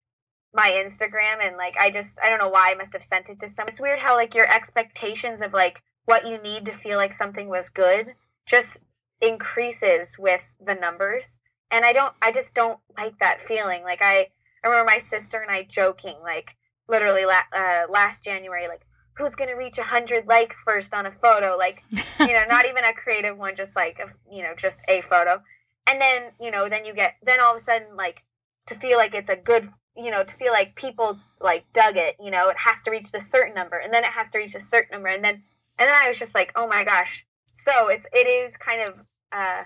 [0.53, 3.39] my Instagram and like I just, I don't know why I must have sent it
[3.39, 3.67] to some.
[3.67, 7.47] It's weird how like your expectations of like what you need to feel like something
[7.47, 8.81] was good just
[9.21, 11.37] increases with the numbers.
[11.71, 13.83] And I don't, I just don't like that feeling.
[13.83, 14.29] Like I,
[14.63, 16.57] I remember my sister and I joking, like
[16.89, 18.81] literally la- uh, last January, like,
[19.17, 21.83] who's going to reach 100 likes first on a photo like
[22.21, 25.43] you know not even a creative one just like a, you know just a photo
[25.85, 28.23] and then you know then you get then all of a sudden like
[28.65, 29.67] to feel like it's a good
[29.99, 33.11] you know, to feel like people like dug it, you know, it has to reach
[33.11, 35.43] this certain number and then it has to reach a certain number and then
[35.77, 39.05] and then I was just like, "Oh my gosh." So it's it is kind of
[39.31, 39.63] uh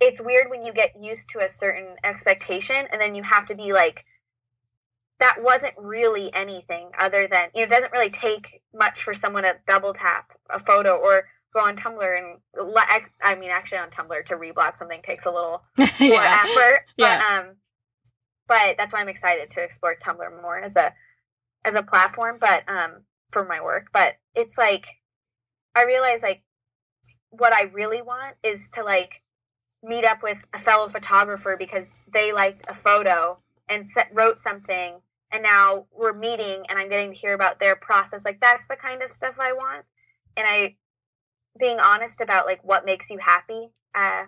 [0.00, 3.54] it's weird when you get used to a certain expectation and then you have to
[3.54, 4.04] be like
[5.22, 9.44] that wasn't really anything other than you know, it doesn't really take much for someone
[9.44, 12.40] to double tap a photo or go on Tumblr and
[13.22, 16.42] I mean actually on Tumblr to reblog something takes a little more yeah.
[16.44, 16.86] effort.
[16.98, 17.38] But yeah.
[17.38, 17.56] um
[18.48, 20.92] but that's why I'm excited to explore Tumblr more as a
[21.64, 23.90] as a platform, but um for my work.
[23.92, 24.86] But it's like
[25.76, 26.42] I realize like
[27.30, 29.22] what I really want is to like
[29.84, 35.00] meet up with a fellow photographer because they liked a photo and set, wrote something
[35.32, 38.24] and now we're meeting and I'm getting to hear about their process.
[38.24, 39.86] Like that's the kind of stuff I want.
[40.36, 40.76] And I
[41.58, 44.24] being honest about like what makes you happy, uh,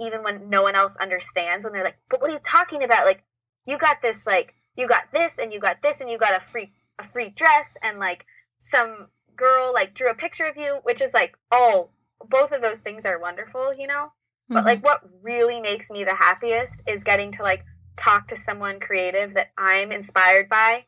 [0.00, 3.04] even when no one else understands, when they're like, but what are you talking about?
[3.04, 3.24] Like,
[3.66, 6.40] you got this, like, you got this and you got this and you got a
[6.40, 8.26] free a free dress and like
[8.60, 11.90] some girl like drew a picture of you, which is like, oh,
[12.28, 14.12] both of those things are wonderful, you know?
[14.50, 14.54] Mm-hmm.
[14.54, 17.64] But like what really makes me the happiest is getting to like
[17.98, 20.86] talk to someone creative that I'm inspired by,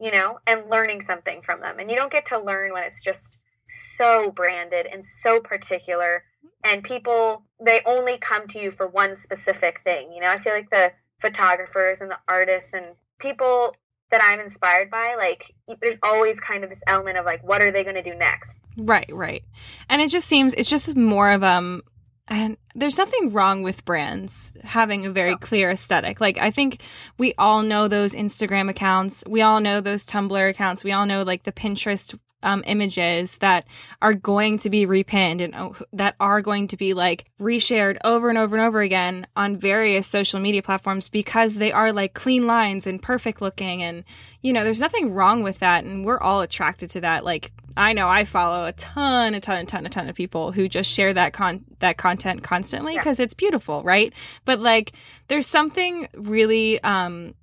[0.00, 1.78] you know, and learning something from them.
[1.78, 6.24] And you don't get to learn when it's just so branded and so particular.
[6.64, 10.12] And people they only come to you for one specific thing.
[10.12, 13.74] You know i feel like the photographers and the artists and people
[14.10, 17.70] that i'm inspired by like there's always kind of this element of like what are
[17.70, 18.60] they going to do next?
[18.76, 19.44] Right right.
[19.88, 21.82] And it just seems it's just more of um
[22.28, 26.20] and there's nothing wrong with brands having a very clear aesthetic.
[26.20, 26.82] Like I think
[27.16, 29.24] we all know those Instagram accounts.
[29.26, 30.84] We all know those Tumblr accounts.
[30.84, 33.66] We all know like the Pinterest um, images that
[34.00, 38.28] are going to be repinned and oh, that are going to be like reshared over
[38.28, 42.46] and over and over again on various social media platforms because they are like clean
[42.46, 44.04] lines and perfect looking and
[44.40, 47.92] you know there's nothing wrong with that and we're all attracted to that like I
[47.92, 50.92] know I follow a ton a ton a ton a ton of people who just
[50.92, 53.24] share that con that content constantly because yeah.
[53.24, 54.12] it's beautiful right
[54.44, 54.92] but like
[55.26, 57.34] there's something really um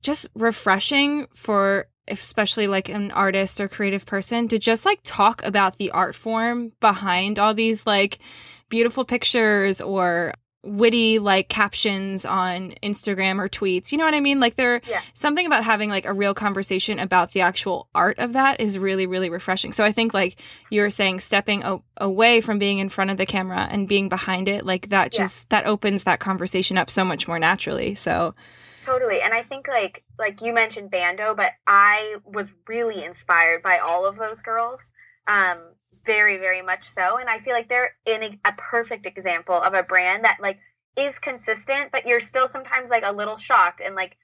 [0.00, 5.76] just refreshing for especially like an artist or creative person to just like talk about
[5.76, 8.18] the art form behind all these like
[8.68, 13.92] beautiful pictures or witty like captions on Instagram or tweets.
[13.92, 14.40] You know what I mean?
[14.40, 15.00] Like there yeah.
[15.14, 19.06] something about having like a real conversation about the actual art of that is really
[19.06, 19.72] really refreshing.
[19.72, 20.40] So I think like
[20.70, 24.08] you were saying stepping o- away from being in front of the camera and being
[24.08, 25.60] behind it like that just yeah.
[25.60, 27.94] that opens that conversation up so much more naturally.
[27.94, 28.34] So
[28.88, 29.20] Totally.
[29.20, 34.08] And I think like like you mentioned Bando, but I was really inspired by all
[34.08, 34.90] of those girls.
[35.26, 35.58] Um
[36.06, 39.74] very very much so and I feel like they're in a, a perfect example of
[39.74, 40.58] a brand that like
[40.96, 44.16] is consistent but you're still sometimes like a little shocked and like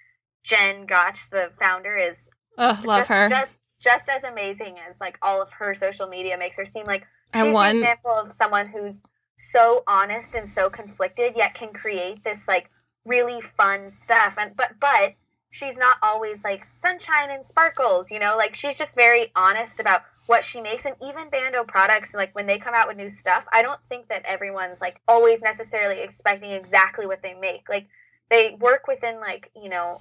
[0.42, 3.28] Jen Gotch the founder is oh, love just, her.
[3.28, 7.06] Just just as amazing as like all of her social media makes her seem like
[7.34, 7.70] she's one...
[7.70, 9.02] an example of someone who's
[9.36, 12.70] so honest and so conflicted yet can create this like
[13.06, 14.36] really fun stuff.
[14.38, 15.14] And but but
[15.50, 18.36] she's not always like sunshine and sparkles you know?
[18.36, 20.84] Like she's just very honest about what she makes.
[20.84, 24.08] And even bando products like when they come out with new stuff i don't think
[24.08, 27.68] that everyone's like always necessarily expecting exactly what they make.
[27.68, 27.88] Like
[28.30, 29.98] they work within like you know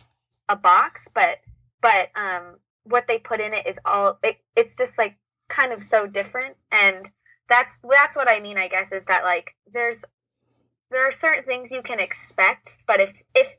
[0.49, 1.39] a box but
[1.81, 5.83] but um what they put in it is all it, it's just like kind of
[5.83, 6.55] so different.
[6.71, 7.11] And
[7.49, 10.05] that's that's what i mean i guess is that like there's
[10.93, 13.57] there are certain things you can expect, but if if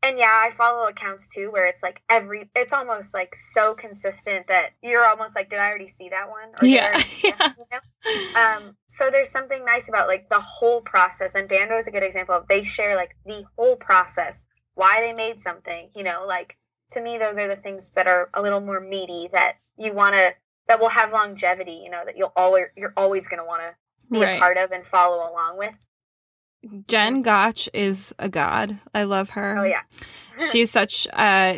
[0.00, 4.46] and yeah, I follow accounts too where it's like every it's almost like so consistent
[4.46, 6.50] that you're almost like, did I already see that one?
[6.60, 7.02] Or yeah.
[7.24, 7.52] yeah.
[7.58, 8.40] You know?
[8.40, 12.04] um, so there's something nice about like the whole process, and Bando is a good
[12.04, 15.90] example of they share like the whole process, why they made something.
[15.96, 16.58] You know, like
[16.92, 20.14] to me, those are the things that are a little more meaty that you want
[20.14, 20.34] to
[20.68, 21.80] that will have longevity.
[21.82, 23.74] You know, that you'll always you're always going to want to
[24.12, 24.36] be right.
[24.36, 25.76] a part of and follow along with.
[26.86, 28.78] Jen Gotch is a god.
[28.94, 29.58] I love her.
[29.58, 29.82] Oh yeah.
[30.52, 31.54] she's such uh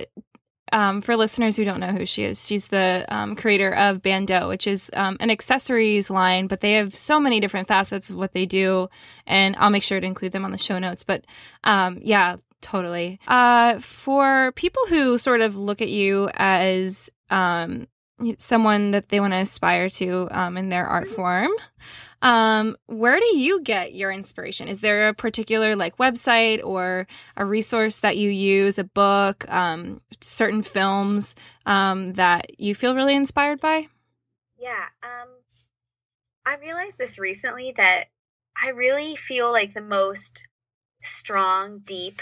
[0.73, 4.49] um, for listeners who don't know who she is, she's the um, creator of Bando,
[4.49, 8.33] which is um, an accessories line, but they have so many different facets of what
[8.33, 8.89] they do,
[9.27, 11.05] and I'll make sure to include them on the show notes.
[11.05, 11.25] But
[11.65, 13.19] um, yeah, totally.
[13.27, 17.89] Uh, for people who sort of look at you as um,
[18.39, 21.51] someone that they want to aspire to um, in their art form,
[22.23, 24.69] um, where do you get your inspiration?
[24.69, 27.07] Is there a particular like website or
[27.37, 31.35] a resource that you use, a book, um, certain films
[31.67, 33.89] um, that you feel really inspired by?
[34.59, 35.29] Yeah, um,
[36.45, 38.07] I realized this recently that
[38.63, 40.47] I really feel like the most
[41.01, 42.21] strong, deep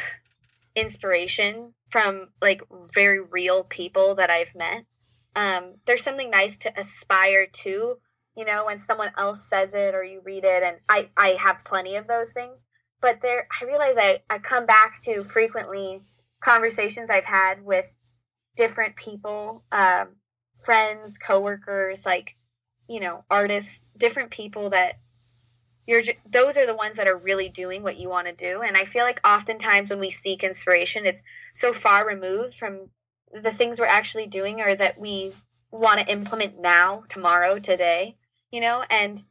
[0.76, 2.62] inspiration from like
[2.94, 4.84] very real people that I've met.
[5.34, 7.98] Um, there's something nice to aspire to,
[8.38, 11.64] you know, when someone else says it or you read it, and I I have
[11.64, 12.64] plenty of those things.
[13.00, 16.02] But there, I realize I I come back to frequently
[16.40, 17.96] conversations I've had with
[18.56, 20.18] different people, um,
[20.54, 22.36] friends, coworkers, like
[22.88, 25.00] you know, artists, different people that
[25.84, 28.76] you're those are the ones that are really doing what you want to do and
[28.76, 31.22] i feel like oftentimes when we seek inspiration it's
[31.54, 32.90] so far removed from
[33.32, 35.32] the things we're actually doing or that we
[35.70, 38.17] want to implement now tomorrow today
[38.50, 39.24] you know and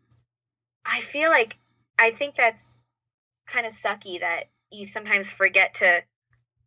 [0.86, 1.58] i feel like
[2.00, 2.82] i think that's
[3.46, 6.04] kind of sucky that you sometimes forget to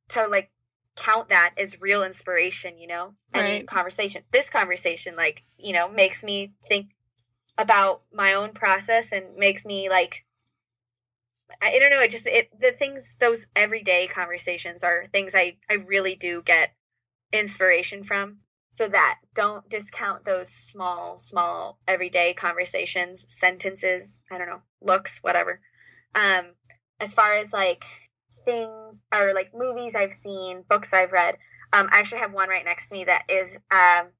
[0.09, 0.51] to like
[0.97, 3.67] count that as real inspiration you know any right.
[3.67, 6.91] conversation this conversation like you know makes me think
[7.57, 10.25] about my own process and makes me like
[11.61, 15.75] I don't know, it just it the things those everyday conversations are things I I
[15.75, 16.75] really do get
[17.33, 18.39] inspiration from.
[18.71, 25.61] So that don't discount those small small everyday conversations, sentences, I don't know, looks, whatever.
[26.15, 26.55] Um
[27.01, 27.85] as far as like
[28.45, 31.37] things or like movies I've seen, books I've read,
[31.77, 34.11] um I actually have one right next to me that is um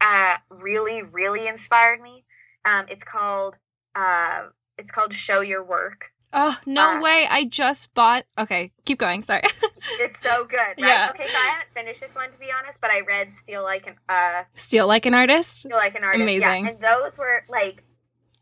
[0.00, 2.24] uh really really inspired me.
[2.64, 3.58] Um, it's called
[3.94, 4.48] uh,
[4.78, 6.11] it's called Show Your Work.
[6.32, 7.26] Oh no uh, way!
[7.30, 8.24] I just bought.
[8.38, 9.22] Okay, keep going.
[9.22, 9.42] Sorry.
[10.00, 10.76] it's so good, right?
[10.78, 11.08] Yeah.
[11.10, 13.86] Okay, so I haven't finished this one to be honest, but I read Steal Like
[13.86, 15.60] an uh, Steal Like an Artist.
[15.60, 16.22] Steal Like an Artist.
[16.22, 16.64] Amazing.
[16.64, 17.84] Yeah, and those were like,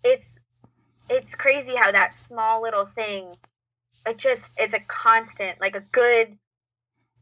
[0.04, 0.40] it's
[1.08, 3.34] it's crazy how that small little thing,
[4.06, 6.38] it just it's a constant, like a good,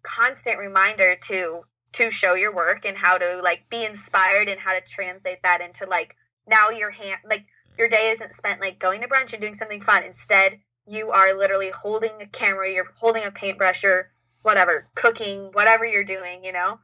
[0.03, 4.73] constant reminder to to show your work and how to like be inspired and how
[4.73, 6.15] to translate that into like
[6.47, 7.47] now your hand like
[7.79, 10.03] your day isn't spent like going to brunch and doing something fun.
[10.03, 14.11] Instead, you are literally holding a camera, you're holding a paintbrush or
[14.43, 16.81] whatever, cooking, whatever you're doing, you know?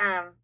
[0.00, 0.34] Um,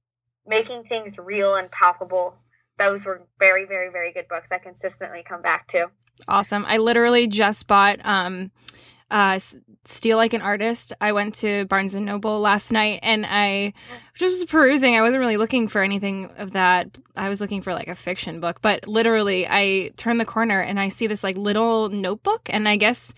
[0.46, 2.36] making things real and palpable.
[2.76, 5.90] Those were very, very, very good books I consistently come back to.
[6.28, 6.64] Awesome.
[6.66, 8.50] I literally just bought um
[9.14, 9.38] uh,
[9.84, 10.92] Steal Like an Artist.
[11.00, 13.72] I went to Barnes and Noble last night and I
[14.14, 14.96] just was perusing.
[14.96, 16.98] I wasn't really looking for anything of that.
[17.14, 20.80] I was looking for like a fiction book, but literally I turn the corner and
[20.80, 23.14] I see this like little notebook and I guess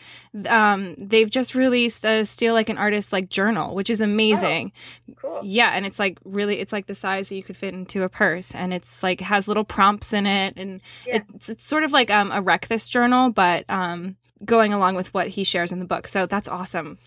[0.47, 4.73] um, they've just released a Steal Like an Artist like journal, which is amazing.
[5.09, 5.41] Oh, cool.
[5.45, 8.11] Yeah, and it's like really it's like the size that you could fit into a
[8.11, 11.23] purse and it's like has little prompts in it and yeah.
[11.33, 15.13] it's it's sort of like um, a wreck this journal, but um going along with
[15.15, 16.07] what he shares in the book.
[16.07, 16.99] So that's awesome.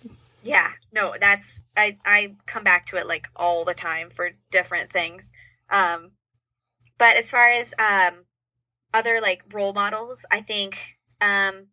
[0.43, 4.91] Yeah, no, that's I I come back to it like all the time for different
[4.91, 5.31] things.
[5.69, 6.11] Um
[6.97, 8.25] but as far as um
[8.93, 11.67] other like role models, I think um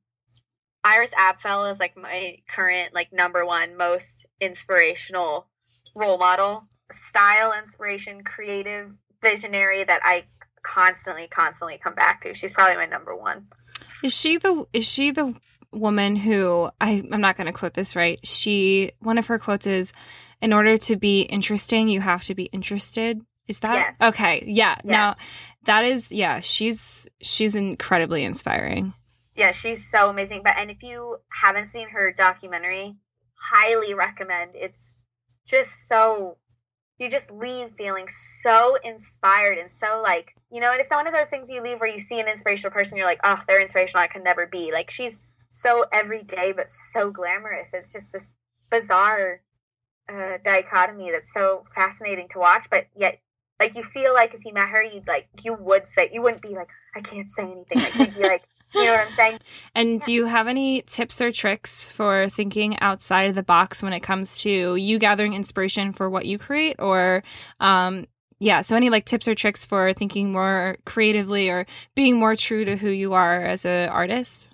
[0.84, 5.48] Iris Apfel is like my current like number one most inspirational
[5.94, 10.24] role model, style inspiration, creative visionary that I
[10.66, 12.34] constantly constantly come back to.
[12.34, 13.46] She's probably my number one.
[14.02, 15.34] Is she the is she the
[15.72, 18.18] woman who I, I'm not going to quote this right.
[18.26, 19.92] She one of her quotes is,
[20.40, 24.10] "In order to be interesting, you have to be interested." Is that yes.
[24.10, 24.42] okay?
[24.44, 24.76] Yeah.
[24.82, 24.84] Yes.
[24.84, 25.14] Now
[25.64, 26.40] that is yeah.
[26.40, 28.92] She's she's incredibly inspiring.
[29.36, 30.42] Yeah, she's so amazing.
[30.42, 32.96] But and if you haven't seen her documentary,
[33.52, 34.52] highly recommend.
[34.54, 34.96] It's
[35.46, 36.38] just so
[36.98, 41.12] you just leave feeling so inspired and so like you know and it's one of
[41.12, 44.02] those things you leave where you see an inspirational person you're like oh they're inspirational
[44.02, 44.70] i can never be.
[44.72, 47.72] Like she's so everyday but so glamorous.
[47.72, 48.34] It's just this
[48.70, 49.42] bizarre
[50.08, 53.20] uh, dichotomy that's so fascinating to watch but yet
[53.58, 56.42] like you feel like if you met her you'd like you would say you wouldn't
[56.42, 57.78] be like i can't say anything.
[57.78, 59.38] Like you'd be like you know what I'm saying?
[59.74, 63.92] And do you have any tips or tricks for thinking outside of the box when
[63.92, 67.22] it comes to you gathering inspiration for what you create or
[67.60, 68.06] um
[68.38, 72.64] yeah, so any like tips or tricks for thinking more creatively or being more true
[72.66, 74.50] to who you are as an artist?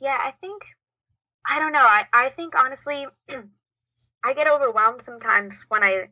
[0.00, 0.62] Yeah, I think
[1.48, 1.80] I don't know.
[1.80, 3.06] I, I think honestly
[4.24, 6.08] I get overwhelmed sometimes when I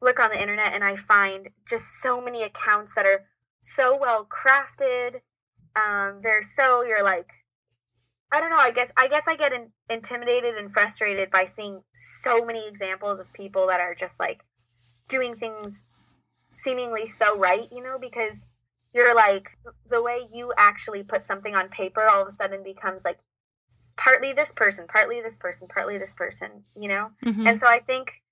[0.00, 3.26] look on the internet and I find just so many accounts that are
[3.60, 5.20] so well crafted
[5.76, 7.44] um, they're so you're like,
[8.32, 8.58] I don't know.
[8.58, 13.20] I guess I guess I get in, intimidated and frustrated by seeing so many examples
[13.20, 14.42] of people that are just like
[15.08, 15.86] doing things
[16.52, 18.46] seemingly so right, you know, because
[18.92, 19.50] you're like
[19.88, 23.18] the way you actually put something on paper all of a sudden becomes like
[23.96, 27.10] partly this person, partly this person, partly this person, you know?
[27.24, 27.46] Mm-hmm.
[27.46, 28.22] And so I think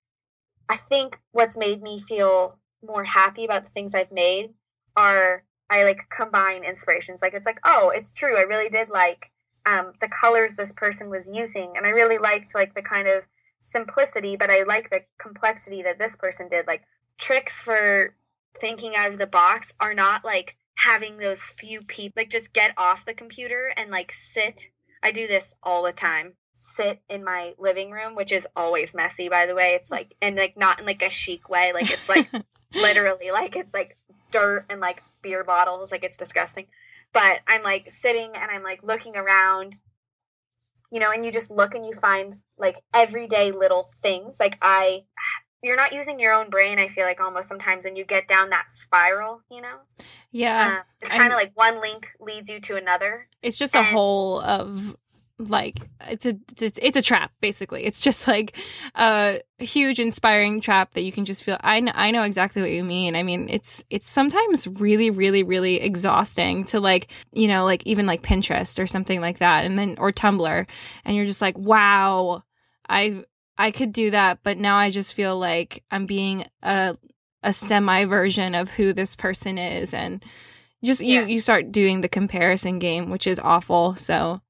[0.69, 4.51] I think what's made me feel more happy about the things I've made
[4.95, 7.21] are I like combine inspirations.
[7.21, 8.37] Like it's like, oh, it's true.
[8.37, 9.31] I really did like
[9.65, 13.27] um, the colors this person was using, and I really liked like the kind of
[13.61, 16.67] simplicity, but I like the complexity that this person did.
[16.67, 16.83] Like
[17.17, 18.15] tricks for
[18.57, 22.73] thinking out of the box are not like having those few people like just get
[22.77, 24.71] off the computer and like sit.
[25.03, 26.33] I do this all the time.
[26.53, 29.73] Sit in my living room, which is always messy by the way.
[29.75, 31.71] It's like and like not in like a chic way.
[31.73, 32.29] Like it's like
[32.73, 33.97] literally like it's like
[34.31, 35.91] dirt and like beer bottles.
[35.91, 36.67] Like it's disgusting.
[37.11, 39.73] But I'm like sitting and I'm like looking around,
[40.91, 44.37] you know, and you just look and you find like everyday little things.
[44.39, 45.03] Like I
[45.61, 48.49] you're not using your own brain, I feel like almost sometimes when you get down
[48.49, 49.79] that spiral, you know?
[50.31, 50.77] Yeah.
[50.79, 53.27] Uh, it's kind of like one link leads you to another.
[53.41, 54.95] It's just a and- whole of
[55.39, 55.79] like
[56.09, 57.85] it's a it's, it's a trap basically.
[57.85, 58.57] It's just like
[58.95, 62.71] a huge inspiring trap that you can just feel I know, I know exactly what
[62.71, 63.15] you mean.
[63.15, 68.05] I mean, it's it's sometimes really really really exhausting to like, you know, like even
[68.05, 70.67] like Pinterest or something like that and then or Tumblr
[71.05, 72.43] and you're just like, "Wow,
[72.89, 73.23] I
[73.57, 76.97] I could do that, but now I just feel like I'm being a
[77.43, 80.21] a semi version of who this person is and
[80.83, 81.27] just you Yeah.
[81.27, 83.95] you start doing the comparison game, which is awful.
[83.95, 84.41] So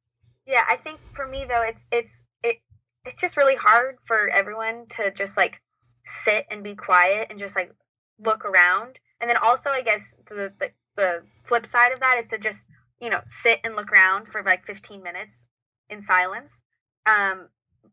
[0.49, 2.61] Yeah, I think for me though, it's it's it
[3.05, 5.61] it's just really hard for everyone to just like
[6.07, 7.75] sit and be quiet and just like
[8.19, 8.97] look around.
[9.21, 12.65] And then also, I guess the the, the flip side of that is to just
[12.99, 15.45] you know sit and look around for like 15 minutes
[15.87, 16.63] in silence.
[17.05, 17.49] Um,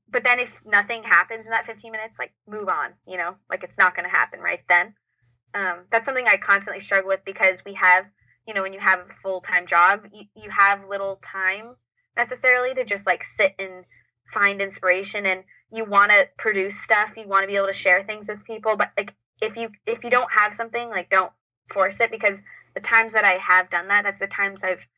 [0.08, 2.94] but then if nothing happens in that 15 minutes, like move on.
[3.06, 4.94] You know, like it's not going to happen right then.
[5.52, 8.08] Um, that's something I constantly struggle with because we have,
[8.48, 11.76] you know, when you have a full time job, you, you have little time
[12.16, 13.84] necessarily to just like sit and
[14.26, 18.02] find inspiration and you want to produce stuff you want to be able to share
[18.02, 21.32] things with people but like if you if you don't have something like don't
[21.68, 22.42] force it because
[22.74, 24.88] the times that i have done that that's the times i've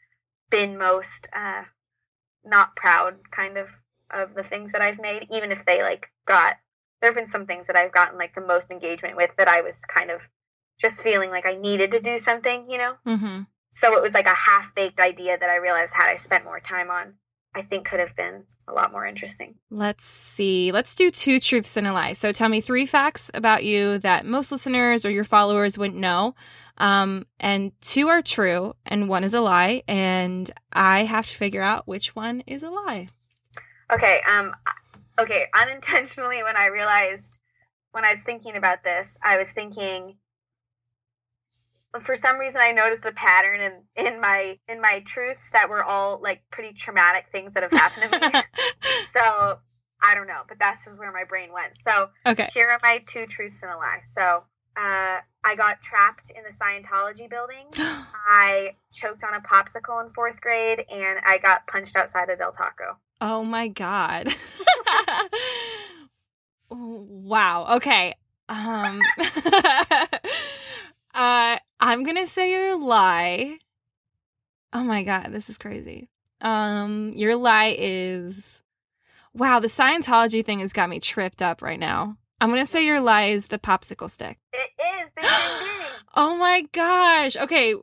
[0.50, 1.64] been most uh
[2.44, 6.56] not proud kind of of the things that i've made even if they like got
[7.00, 9.60] there have been some things that i've gotten like the most engagement with that i
[9.60, 10.28] was kind of
[10.78, 13.46] just feeling like i needed to do something you know mhm.
[13.78, 16.58] So it was like a half baked idea that I realized had I spent more
[16.58, 17.14] time on,
[17.54, 19.54] I think could have been a lot more interesting.
[19.70, 20.72] let's see.
[20.72, 22.14] Let's do two truths and a lie.
[22.14, 26.34] So tell me three facts about you that most listeners or your followers wouldn't know.
[26.78, 29.84] Um, and two are true and one is a lie.
[29.86, 33.06] And I have to figure out which one is a lie.
[33.92, 34.52] Okay, um
[35.20, 37.38] okay, unintentionally when I realized
[37.92, 40.16] when I was thinking about this, I was thinking
[42.00, 45.82] for some reason I noticed a pattern in, in my in my truths that were
[45.82, 48.40] all like pretty traumatic things that have happened to me.
[49.06, 49.60] so
[50.02, 51.76] I don't know, but that's just where my brain went.
[51.76, 52.48] So okay.
[52.52, 54.00] here are my two truths and a lie.
[54.02, 54.44] So
[54.76, 57.66] uh, I got trapped in the Scientology building.
[57.76, 62.52] I choked on a popsicle in fourth grade, and I got punched outside of Del
[62.52, 62.98] Taco.
[63.20, 64.28] Oh my god.
[66.70, 67.76] wow.
[67.76, 68.14] Okay.
[68.48, 69.00] Um
[71.14, 71.58] uh
[71.88, 73.58] I'm to say your lie.
[74.74, 76.10] Oh my god, this is crazy.
[76.42, 78.62] Um your lie is
[79.32, 82.18] Wow, the Scientology thing has got me tripped up right now.
[82.42, 84.38] I'm to say your lie is the popsicle stick.
[84.52, 84.70] It
[85.02, 85.86] is the same thing.
[86.14, 87.36] Oh my gosh.
[87.36, 87.74] Okay.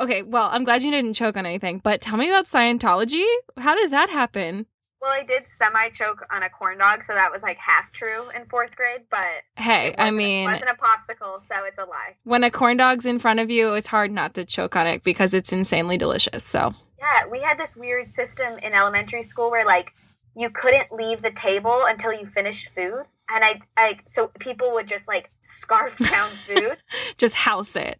[0.00, 3.26] Okay, well, I'm glad you didn't choke on anything, but tell me about Scientology.
[3.58, 4.66] How did that happen?
[5.02, 8.30] Well, I did semi choke on a corn dog, so that was like half true
[8.30, 9.26] in fourth grade, but
[9.56, 12.14] Hey, I mean, it wasn't a popsicle, so it's a lie.
[12.22, 15.02] when a corn dog's in front of you, it's hard not to choke on it
[15.02, 16.44] because it's insanely delicious.
[16.44, 19.90] So, Yeah, we had this weird system in elementary school where like
[20.36, 23.02] you couldn't leave the table until you finished food.
[23.28, 26.76] And I, I, so people would just like scarf down food.
[27.16, 27.98] just house it.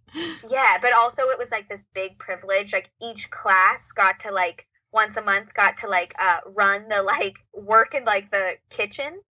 [0.49, 2.73] Yeah, but also it was like this big privilege.
[2.73, 7.03] Like each class got to like once a month got to like uh run the
[7.03, 9.23] like work in like the kitchen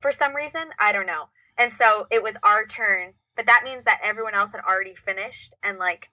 [0.00, 0.70] for some reason.
[0.78, 1.30] I don't know.
[1.56, 5.54] And so it was our turn, but that means that everyone else had already finished
[5.62, 6.08] and like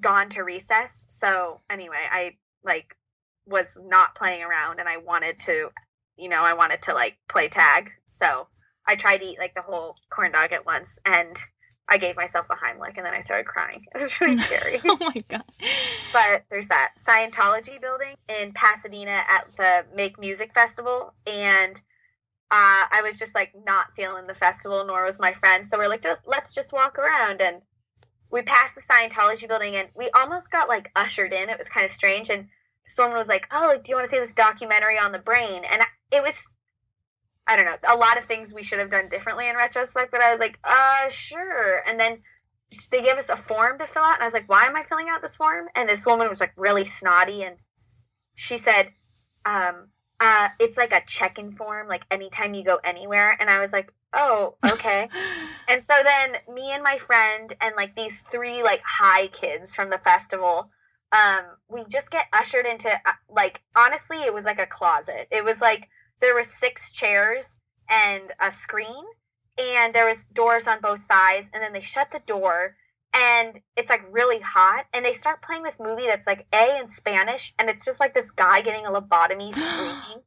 [0.00, 1.06] gone to recess.
[1.08, 2.96] So anyway, I like
[3.46, 5.70] was not playing around and I wanted to
[6.16, 7.90] you know, I wanted to like play tag.
[8.06, 8.48] So
[8.86, 11.36] I tried to eat like the whole corn dog at once and
[11.88, 13.84] I gave myself a Heimlich and then I started crying.
[13.94, 14.78] It was really scary.
[14.84, 15.44] oh my god.
[16.12, 21.14] but there's that Scientology building in Pasadena at the Make Music Festival.
[21.26, 21.76] And
[22.50, 25.66] uh, I was just like not feeling the festival, nor was my friend.
[25.66, 27.40] So we're like, let's just walk around.
[27.40, 27.62] And
[28.32, 31.48] we passed the Scientology building and we almost got like ushered in.
[31.48, 32.30] It was kind of strange.
[32.30, 32.48] And
[32.86, 35.62] someone was like, oh, like, do you want to see this documentary on the brain?
[35.64, 36.55] And it was,
[37.46, 40.20] I don't know, a lot of things we should have done differently in retrospect, but
[40.20, 41.82] I was like, uh, sure.
[41.86, 42.22] And then
[42.90, 44.14] they gave us a form to fill out.
[44.14, 45.68] And I was like, why am I filling out this form?
[45.74, 47.42] And this woman was like really snotty.
[47.42, 47.58] And
[48.34, 48.90] she said,
[49.44, 49.88] um,
[50.18, 53.36] uh, it's like a check-in form, like anytime you go anywhere.
[53.38, 55.08] And I was like, oh, okay.
[55.68, 59.90] and so then me and my friend and like these three like high kids from
[59.90, 60.70] the festival,
[61.12, 65.28] um, we just get ushered into uh, like honestly, it was like a closet.
[65.30, 65.88] It was like
[66.20, 67.58] there were six chairs
[67.88, 69.04] and a screen,
[69.58, 72.76] and there was doors on both sides, and then they shut the door
[73.16, 76.86] and it's like really hot and they start playing this movie that's like a in
[76.86, 80.22] spanish and it's just like this guy getting a lobotomy screaming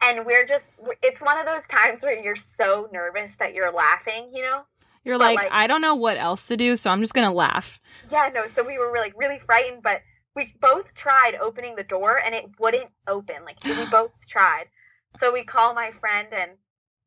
[0.00, 4.30] and we're just it's one of those times where you're so nervous that you're laughing
[4.32, 4.62] you know?
[5.04, 7.80] You're like, like, i don't know what else to do so i'm just gonna laugh.
[8.10, 10.02] Yeah no so we were like really frightened but
[10.36, 14.66] we both tried opening the door and it wouldn't open like we both tried
[15.10, 16.52] so we call my friend and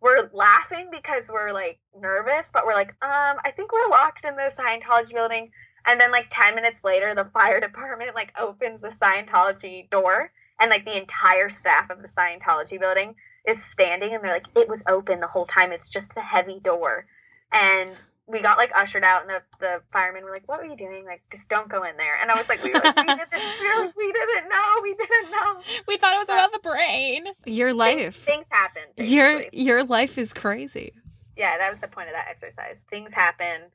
[0.02, 4.36] we're laughing because we're like nervous, but we're like, um, I think we're locked in
[4.36, 5.52] the Scientology building.
[5.86, 10.70] And then like 10 minutes later, the fire department like opens the Scientology door and
[10.70, 13.16] like the entire staff of the Scientology building
[13.48, 15.72] is standing and they're like, it was open the whole time.
[15.72, 17.06] It's just a heavy door.
[17.52, 20.76] And we got like ushered out, and the, the firemen were like, "What were you
[20.76, 21.06] doing?
[21.06, 23.34] Like, just don't go in there." And I was like, "We, were like, we didn't,
[23.34, 25.62] we, were like, we didn't know, we didn't know.
[25.88, 27.26] We thought it was so, the brain.
[27.46, 28.84] Your life, things, things happen.
[28.96, 29.16] Basically.
[29.16, 30.94] Your your life is crazy.
[31.36, 32.86] Yeah, that was the point of that exercise.
[32.90, 33.72] Things happen.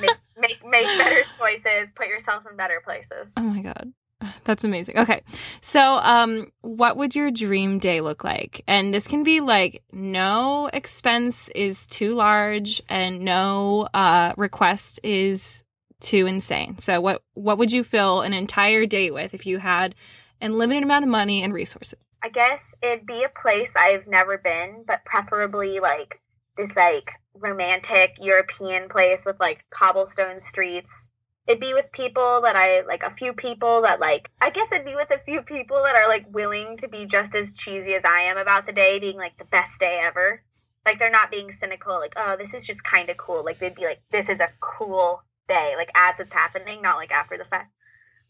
[0.00, 1.90] Make make make better choices.
[1.92, 3.32] Put yourself in better places.
[3.36, 3.92] Oh my god.
[4.44, 4.98] That's amazing.
[4.98, 5.22] Okay.
[5.60, 8.62] So, um, what would your dream day look like?
[8.66, 15.64] And this can be like no expense is too large and no uh, request is
[16.00, 16.78] too insane.
[16.78, 19.94] So, what what would you fill an entire day with if you had
[20.40, 21.98] an limited amount of money and resources?
[22.22, 26.20] I guess it'd be a place I've never been, but preferably like
[26.56, 31.08] this like romantic European place with like cobblestone streets
[31.50, 34.86] it'd be with people that I like a few people that like I guess it'd
[34.86, 38.04] be with a few people that are like willing to be just as cheesy as
[38.04, 40.44] I am about the day being like the best day ever.
[40.86, 43.44] Like they're not being cynical, like, oh, this is just kinda cool.
[43.44, 47.10] Like they'd be like, This is a cool day, like as it's happening, not like
[47.10, 47.72] after the fact.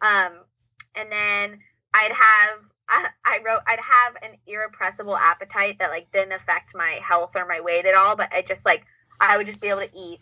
[0.01, 0.45] Um
[0.95, 1.59] and then
[1.93, 7.01] I'd have I, I wrote I'd have an irrepressible appetite that like didn't affect my
[7.03, 8.85] health or my weight at all, but I just like
[9.21, 10.21] I would just be able to eat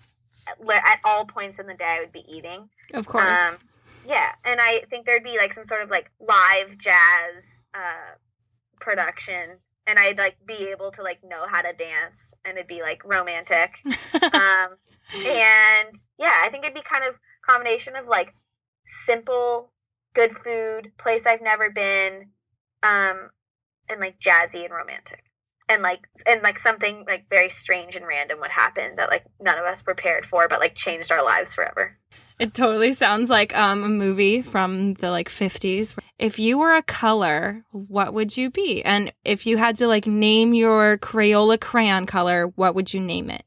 [0.71, 2.69] at all points in the day I would be eating.
[2.93, 3.39] Of course.
[3.39, 3.57] Um,
[4.07, 8.17] yeah, and I think there'd be like some sort of like live jazz uh,
[8.81, 12.83] production, and I'd like be able to like know how to dance, and it'd be
[12.83, 13.79] like romantic.
[13.85, 14.77] um,
[15.15, 18.35] and yeah, I think it'd be kind of combination of like
[18.85, 19.73] simple,
[20.15, 22.31] good food, place I've never been,
[22.83, 23.31] um,
[23.89, 25.25] and like jazzy and romantic.
[25.71, 29.59] And like and like something like very strange and random would happen that like none
[29.59, 31.99] of us prepared for but like changed our lives forever.
[32.39, 36.83] It totally sounds like um, a movie from the like 50s if you were a
[36.83, 38.83] color what would you be?
[38.83, 43.29] And if you had to like name your crayola crayon color what would you name
[43.29, 43.43] it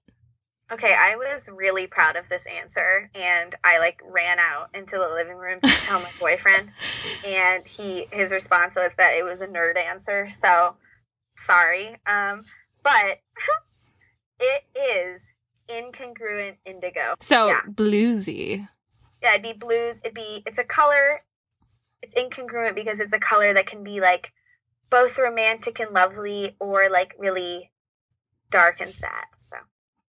[0.72, 5.10] okay i was really proud of this answer and i like ran out into the
[5.10, 6.72] living room to tell my boyfriend
[7.26, 10.76] and he his response was that it was a nerd answer so
[11.42, 11.96] Sorry.
[12.06, 12.44] Um,
[12.84, 13.22] but
[14.40, 15.34] it is
[15.68, 17.16] incongruent indigo.
[17.20, 17.62] So yeah.
[17.68, 18.68] bluesy.
[19.22, 20.02] Yeah, it'd be blues.
[20.04, 21.22] It'd be it's a color.
[22.02, 24.34] It's incongruent because it's a color that can be like
[24.90, 27.72] both romantic and lovely or like really
[28.50, 29.26] dark and sad.
[29.40, 29.58] So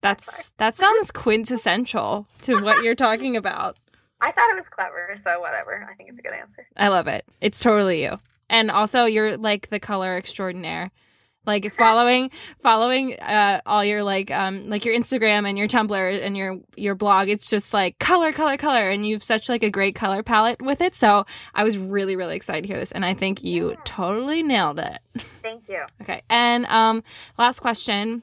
[0.03, 3.78] that's that sounds quintessential to what you're talking about.
[4.20, 5.88] I thought it was clever, so whatever.
[5.90, 6.66] I think it's a good answer.
[6.76, 7.24] I love it.
[7.40, 8.20] It's totally you.
[8.48, 10.92] And also you're like the color extraordinaire
[11.46, 12.30] like following
[12.61, 16.94] following uh, all your like um like your Instagram and your Tumblr and your your
[16.94, 20.62] blog it's just like color color color and you've such like a great color palette
[20.62, 23.70] with it so I was really really excited to hear this and I think you
[23.70, 23.76] yeah.
[23.84, 24.98] totally nailed it.
[25.42, 25.82] Thank you.
[26.03, 26.22] Okay.
[26.28, 27.03] And um
[27.38, 28.22] last question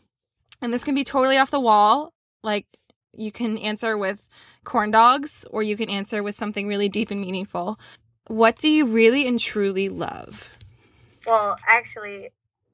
[0.61, 2.65] and this can be totally off the wall like
[3.13, 4.27] you can answer with
[4.63, 7.79] corn dogs or you can answer with something really deep and meaningful.
[8.27, 10.55] What do you really and truly love?
[11.25, 12.29] Well, actually,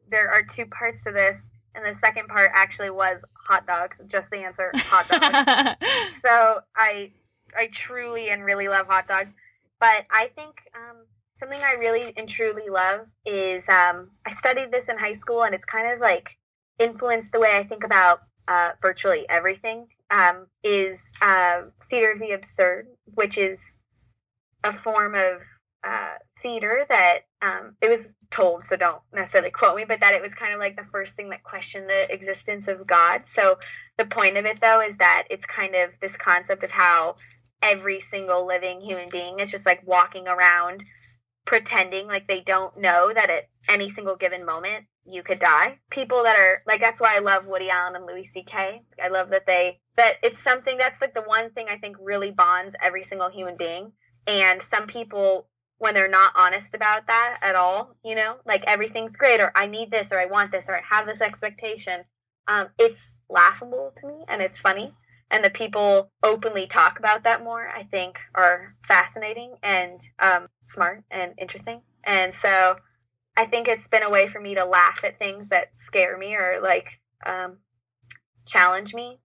[0.10, 4.06] there are two parts to this, and the second part actually was hot dogs.
[4.12, 6.12] Just the answer, hot dogs.
[6.22, 7.12] so I
[7.58, 9.32] I truly and really love hot dogs,
[9.80, 11.06] but I think um,
[11.36, 15.56] something I really and truly love is um, I studied this in high school, and
[15.56, 16.38] it's kind of like
[16.80, 19.88] influenced the way I think about uh, virtually everything.
[20.11, 23.73] Um, is uh, theater of the absurd, which is
[24.63, 25.41] a form of
[25.84, 30.21] uh, theater that um, it was told, so don't necessarily quote me, but that it
[30.21, 33.26] was kind of like the first thing that questioned the existence of God.
[33.26, 33.55] So
[33.97, 37.15] the point of it, though, is that it's kind of this concept of how
[37.61, 40.84] every single living human being is just like walking around
[41.45, 45.80] pretending like they don't know that at any single given moment you could die.
[45.89, 48.82] People that are like that's why I love Woody Allen and Louis C.K.
[49.01, 52.32] I love that they that it's something that's like the one thing I think really
[52.32, 53.93] bonds every single human being.
[54.28, 55.47] And some people
[55.78, 59.68] when they're not honest about that at all, you know, like everything's great or I
[59.68, 62.06] need this or I want this or I have this expectation.
[62.47, 64.91] Um, it's laughable to me and it's funny.
[65.30, 71.03] And the people openly talk about that more, I think, are fascinating and um, smart
[71.10, 71.82] and interesting.
[72.03, 72.76] And so
[73.38, 76.36] I think it's been a way for me to laugh at things that scare me
[76.36, 77.58] or like um,
[78.48, 79.20] challenge me.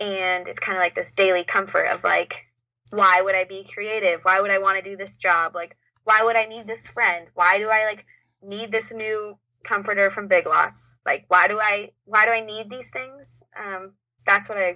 [0.00, 2.46] And it's kind of like this daily comfort of like,
[2.90, 4.20] why would I be creative?
[4.22, 5.54] Why would I want to do this job?
[5.54, 7.28] Like, why would I need this friend?
[7.34, 8.04] Why do I like
[8.42, 10.98] need this new comforter from Big Lots?
[11.06, 13.42] Like, why do I why do I need these things?
[13.58, 13.92] Um,
[14.26, 14.74] that's what I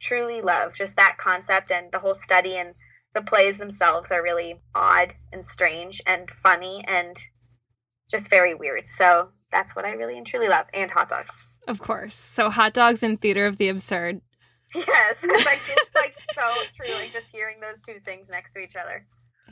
[0.00, 0.74] truly love.
[0.76, 2.74] Just that concept and the whole study and
[3.14, 7.16] the plays themselves are really odd and strange and funny and
[8.10, 8.86] just very weird.
[8.86, 10.66] So that's what I really and truly love.
[10.74, 11.60] And hot dogs.
[11.68, 12.14] Of course.
[12.14, 14.20] So hot dogs and theater of the absurd.
[14.74, 16.94] Yes, it's like it's like so true.
[16.94, 19.02] Like just hearing those two things next to each other.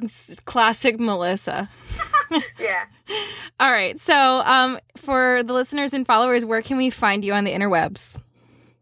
[0.03, 1.71] It's classic Melissa.
[2.61, 2.85] yeah.
[3.61, 3.99] All right.
[3.99, 8.19] So, um, for the listeners and followers, where can we find you on the interwebs?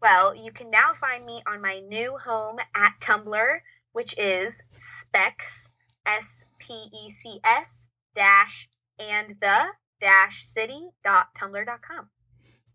[0.01, 3.59] Well, you can now find me on my new home at Tumblr,
[3.93, 5.69] which is specs
[6.05, 8.69] s p e c s dash
[8.99, 9.65] and the
[9.99, 12.09] dash city dot tumblr dot com.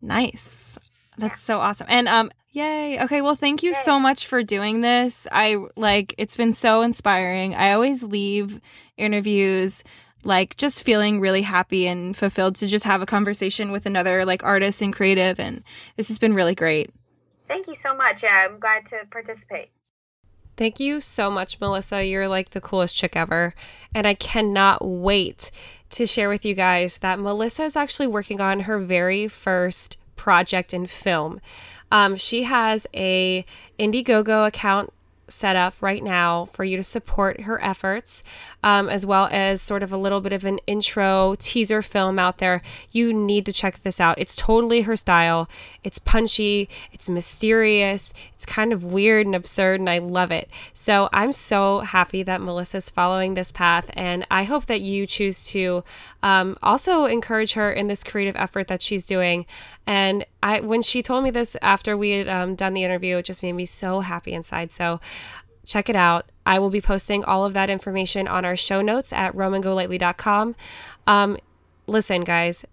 [0.00, 0.78] Nice.
[1.18, 1.86] That's so awesome.
[1.90, 3.00] And um yay.
[3.02, 5.28] Okay, well thank you so much for doing this.
[5.30, 7.54] I like it's been so inspiring.
[7.54, 8.60] I always leave
[8.96, 9.84] interviews
[10.24, 14.42] like just feeling really happy and fulfilled to just have a conversation with another like
[14.44, 15.62] artist and creative and
[15.96, 16.90] this has been really great.
[17.46, 18.22] Thank you so much.
[18.22, 19.70] Yeah, I'm glad to participate.
[20.56, 22.04] Thank you so much, Melissa.
[22.04, 23.54] You're like the coolest chick ever.
[23.94, 25.50] And I cannot wait
[25.90, 30.72] to share with you guys that Melissa is actually working on her very first project
[30.72, 31.40] in film.
[31.90, 33.44] Um, she has a
[33.78, 34.92] Indiegogo account
[35.30, 38.22] set up right now for you to support her efforts,
[38.62, 42.38] um, as well as sort of a little bit of an intro teaser film out
[42.38, 42.62] there.
[42.90, 44.18] You need to check this out.
[44.18, 45.48] It's totally her style.
[45.82, 50.48] It's punchy, it's mysterious, it's kind of weird and absurd, and I love it.
[50.74, 55.46] So I'm so happy that Melissa's following this path, and I hope that you choose
[55.48, 55.84] to
[56.22, 59.46] um, also encourage her in this creative effort that she's doing.
[59.86, 63.24] And I, when she told me this after we had um, done the interview, it
[63.24, 64.72] just made me so happy inside.
[64.72, 65.00] So
[65.64, 66.26] check it out.
[66.44, 70.56] I will be posting all of that information on our show notes at roamgolightly.com.
[71.06, 71.38] Um,
[71.86, 72.64] listen, guys,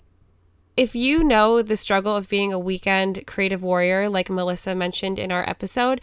[0.75, 5.31] if you know the struggle of being a weekend creative warrior, like Melissa mentioned in
[5.31, 6.01] our episode,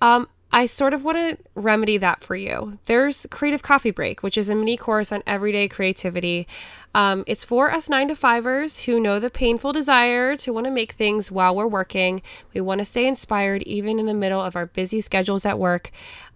[0.00, 2.78] um, I sort of want to remedy that for you.
[2.86, 6.48] There's Creative Coffee Break, which is a mini course on everyday creativity.
[6.94, 10.70] Um, it's for us nine to fivers who know the painful desire to want to
[10.70, 12.22] make things while we're working.
[12.54, 15.90] We want to stay inspired even in the middle of our busy schedules at work.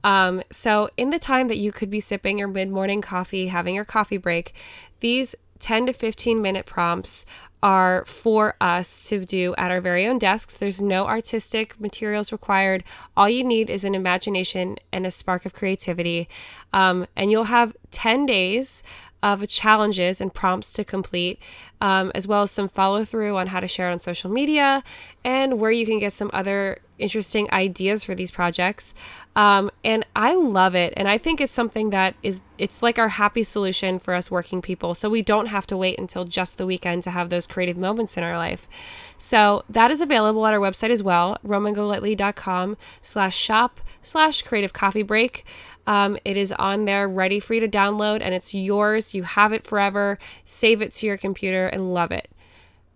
[0.04, 3.74] Um, so, in the time that you could be sipping your mid morning coffee, having
[3.74, 4.54] your coffee break,
[5.00, 7.24] these 10 to 15 minute prompts
[7.62, 10.56] are for us to do at our very own desks.
[10.56, 12.82] There's no artistic materials required.
[13.16, 16.28] All you need is an imagination and a spark of creativity.
[16.72, 18.82] Um, and you'll have 10 days
[19.22, 21.40] of challenges and prompts to complete,
[21.80, 24.82] um, as well as some follow through on how to share on social media
[25.24, 28.94] and where you can get some other interesting ideas for these projects.
[29.34, 30.92] Um, and I love it.
[30.96, 34.60] And I think it's something that is, it's like our happy solution for us working
[34.60, 34.94] people.
[34.94, 38.16] So we don't have to wait until just the weekend to have those creative moments
[38.16, 38.68] in our life.
[39.16, 45.02] So that is available at our website as well, roamgolightly.com slash shop slash creative coffee
[45.02, 45.44] break.
[45.86, 49.14] Um, it is on there ready for you to download and it's yours.
[49.14, 50.18] You have it forever.
[50.44, 52.28] Save it to your computer and love it.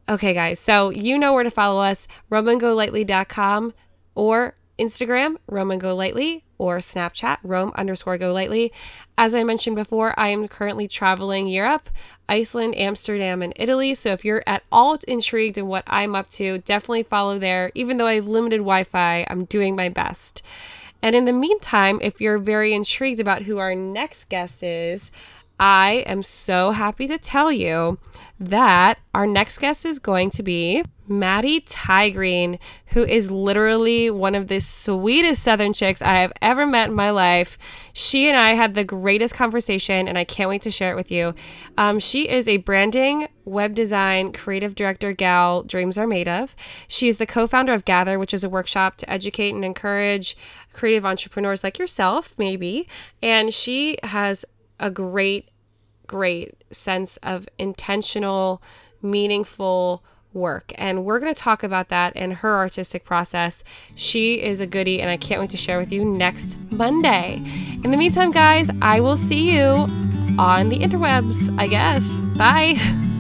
[0.09, 3.75] Okay, guys, so you know where to follow us roamgolightly.com
[4.15, 8.73] or Instagram, Roam Go Lightly, or Snapchat, Roam underscore Go Lightly.
[9.19, 11.89] As I mentioned before, I am currently traveling Europe,
[12.29, 13.95] Iceland, Amsterdam, and Italy.
[13.95, 17.71] So if you're at all intrigued in what I'm up to, definitely follow there.
[17.75, 20.43] Even though I have limited Wi Fi, I'm doing my best.
[21.03, 25.11] And in the meantime, if you're very intrigued about who our next guest is,
[25.59, 27.99] I am so happy to tell you
[28.39, 32.59] that our next guest is going to be Maddie Tigreen,
[32.89, 37.11] who is literally one of the sweetest Southern chicks I have ever met in my
[37.11, 37.57] life.
[37.93, 41.11] She and I had the greatest conversation, and I can't wait to share it with
[41.11, 41.35] you.
[41.79, 46.57] Um, she is a branding, web design, creative director gal dreams are made of.
[46.89, 50.37] She is the co founder of Gather, which is a workshop to educate and encourage
[50.73, 52.89] creative entrepreneurs like yourself, maybe.
[53.23, 54.45] And she has
[54.79, 55.49] a great
[56.07, 58.63] great sense of intentional,
[59.03, 60.03] meaningful
[60.33, 60.73] work.
[60.77, 63.65] And we're going to talk about that in her artistic process.
[63.95, 67.37] She is a goody, and I can't wait to share with you next Monday.
[67.83, 69.89] In the meantime, guys, I will see you
[70.39, 72.07] on the interwebs, I guess.
[72.37, 72.77] Bye.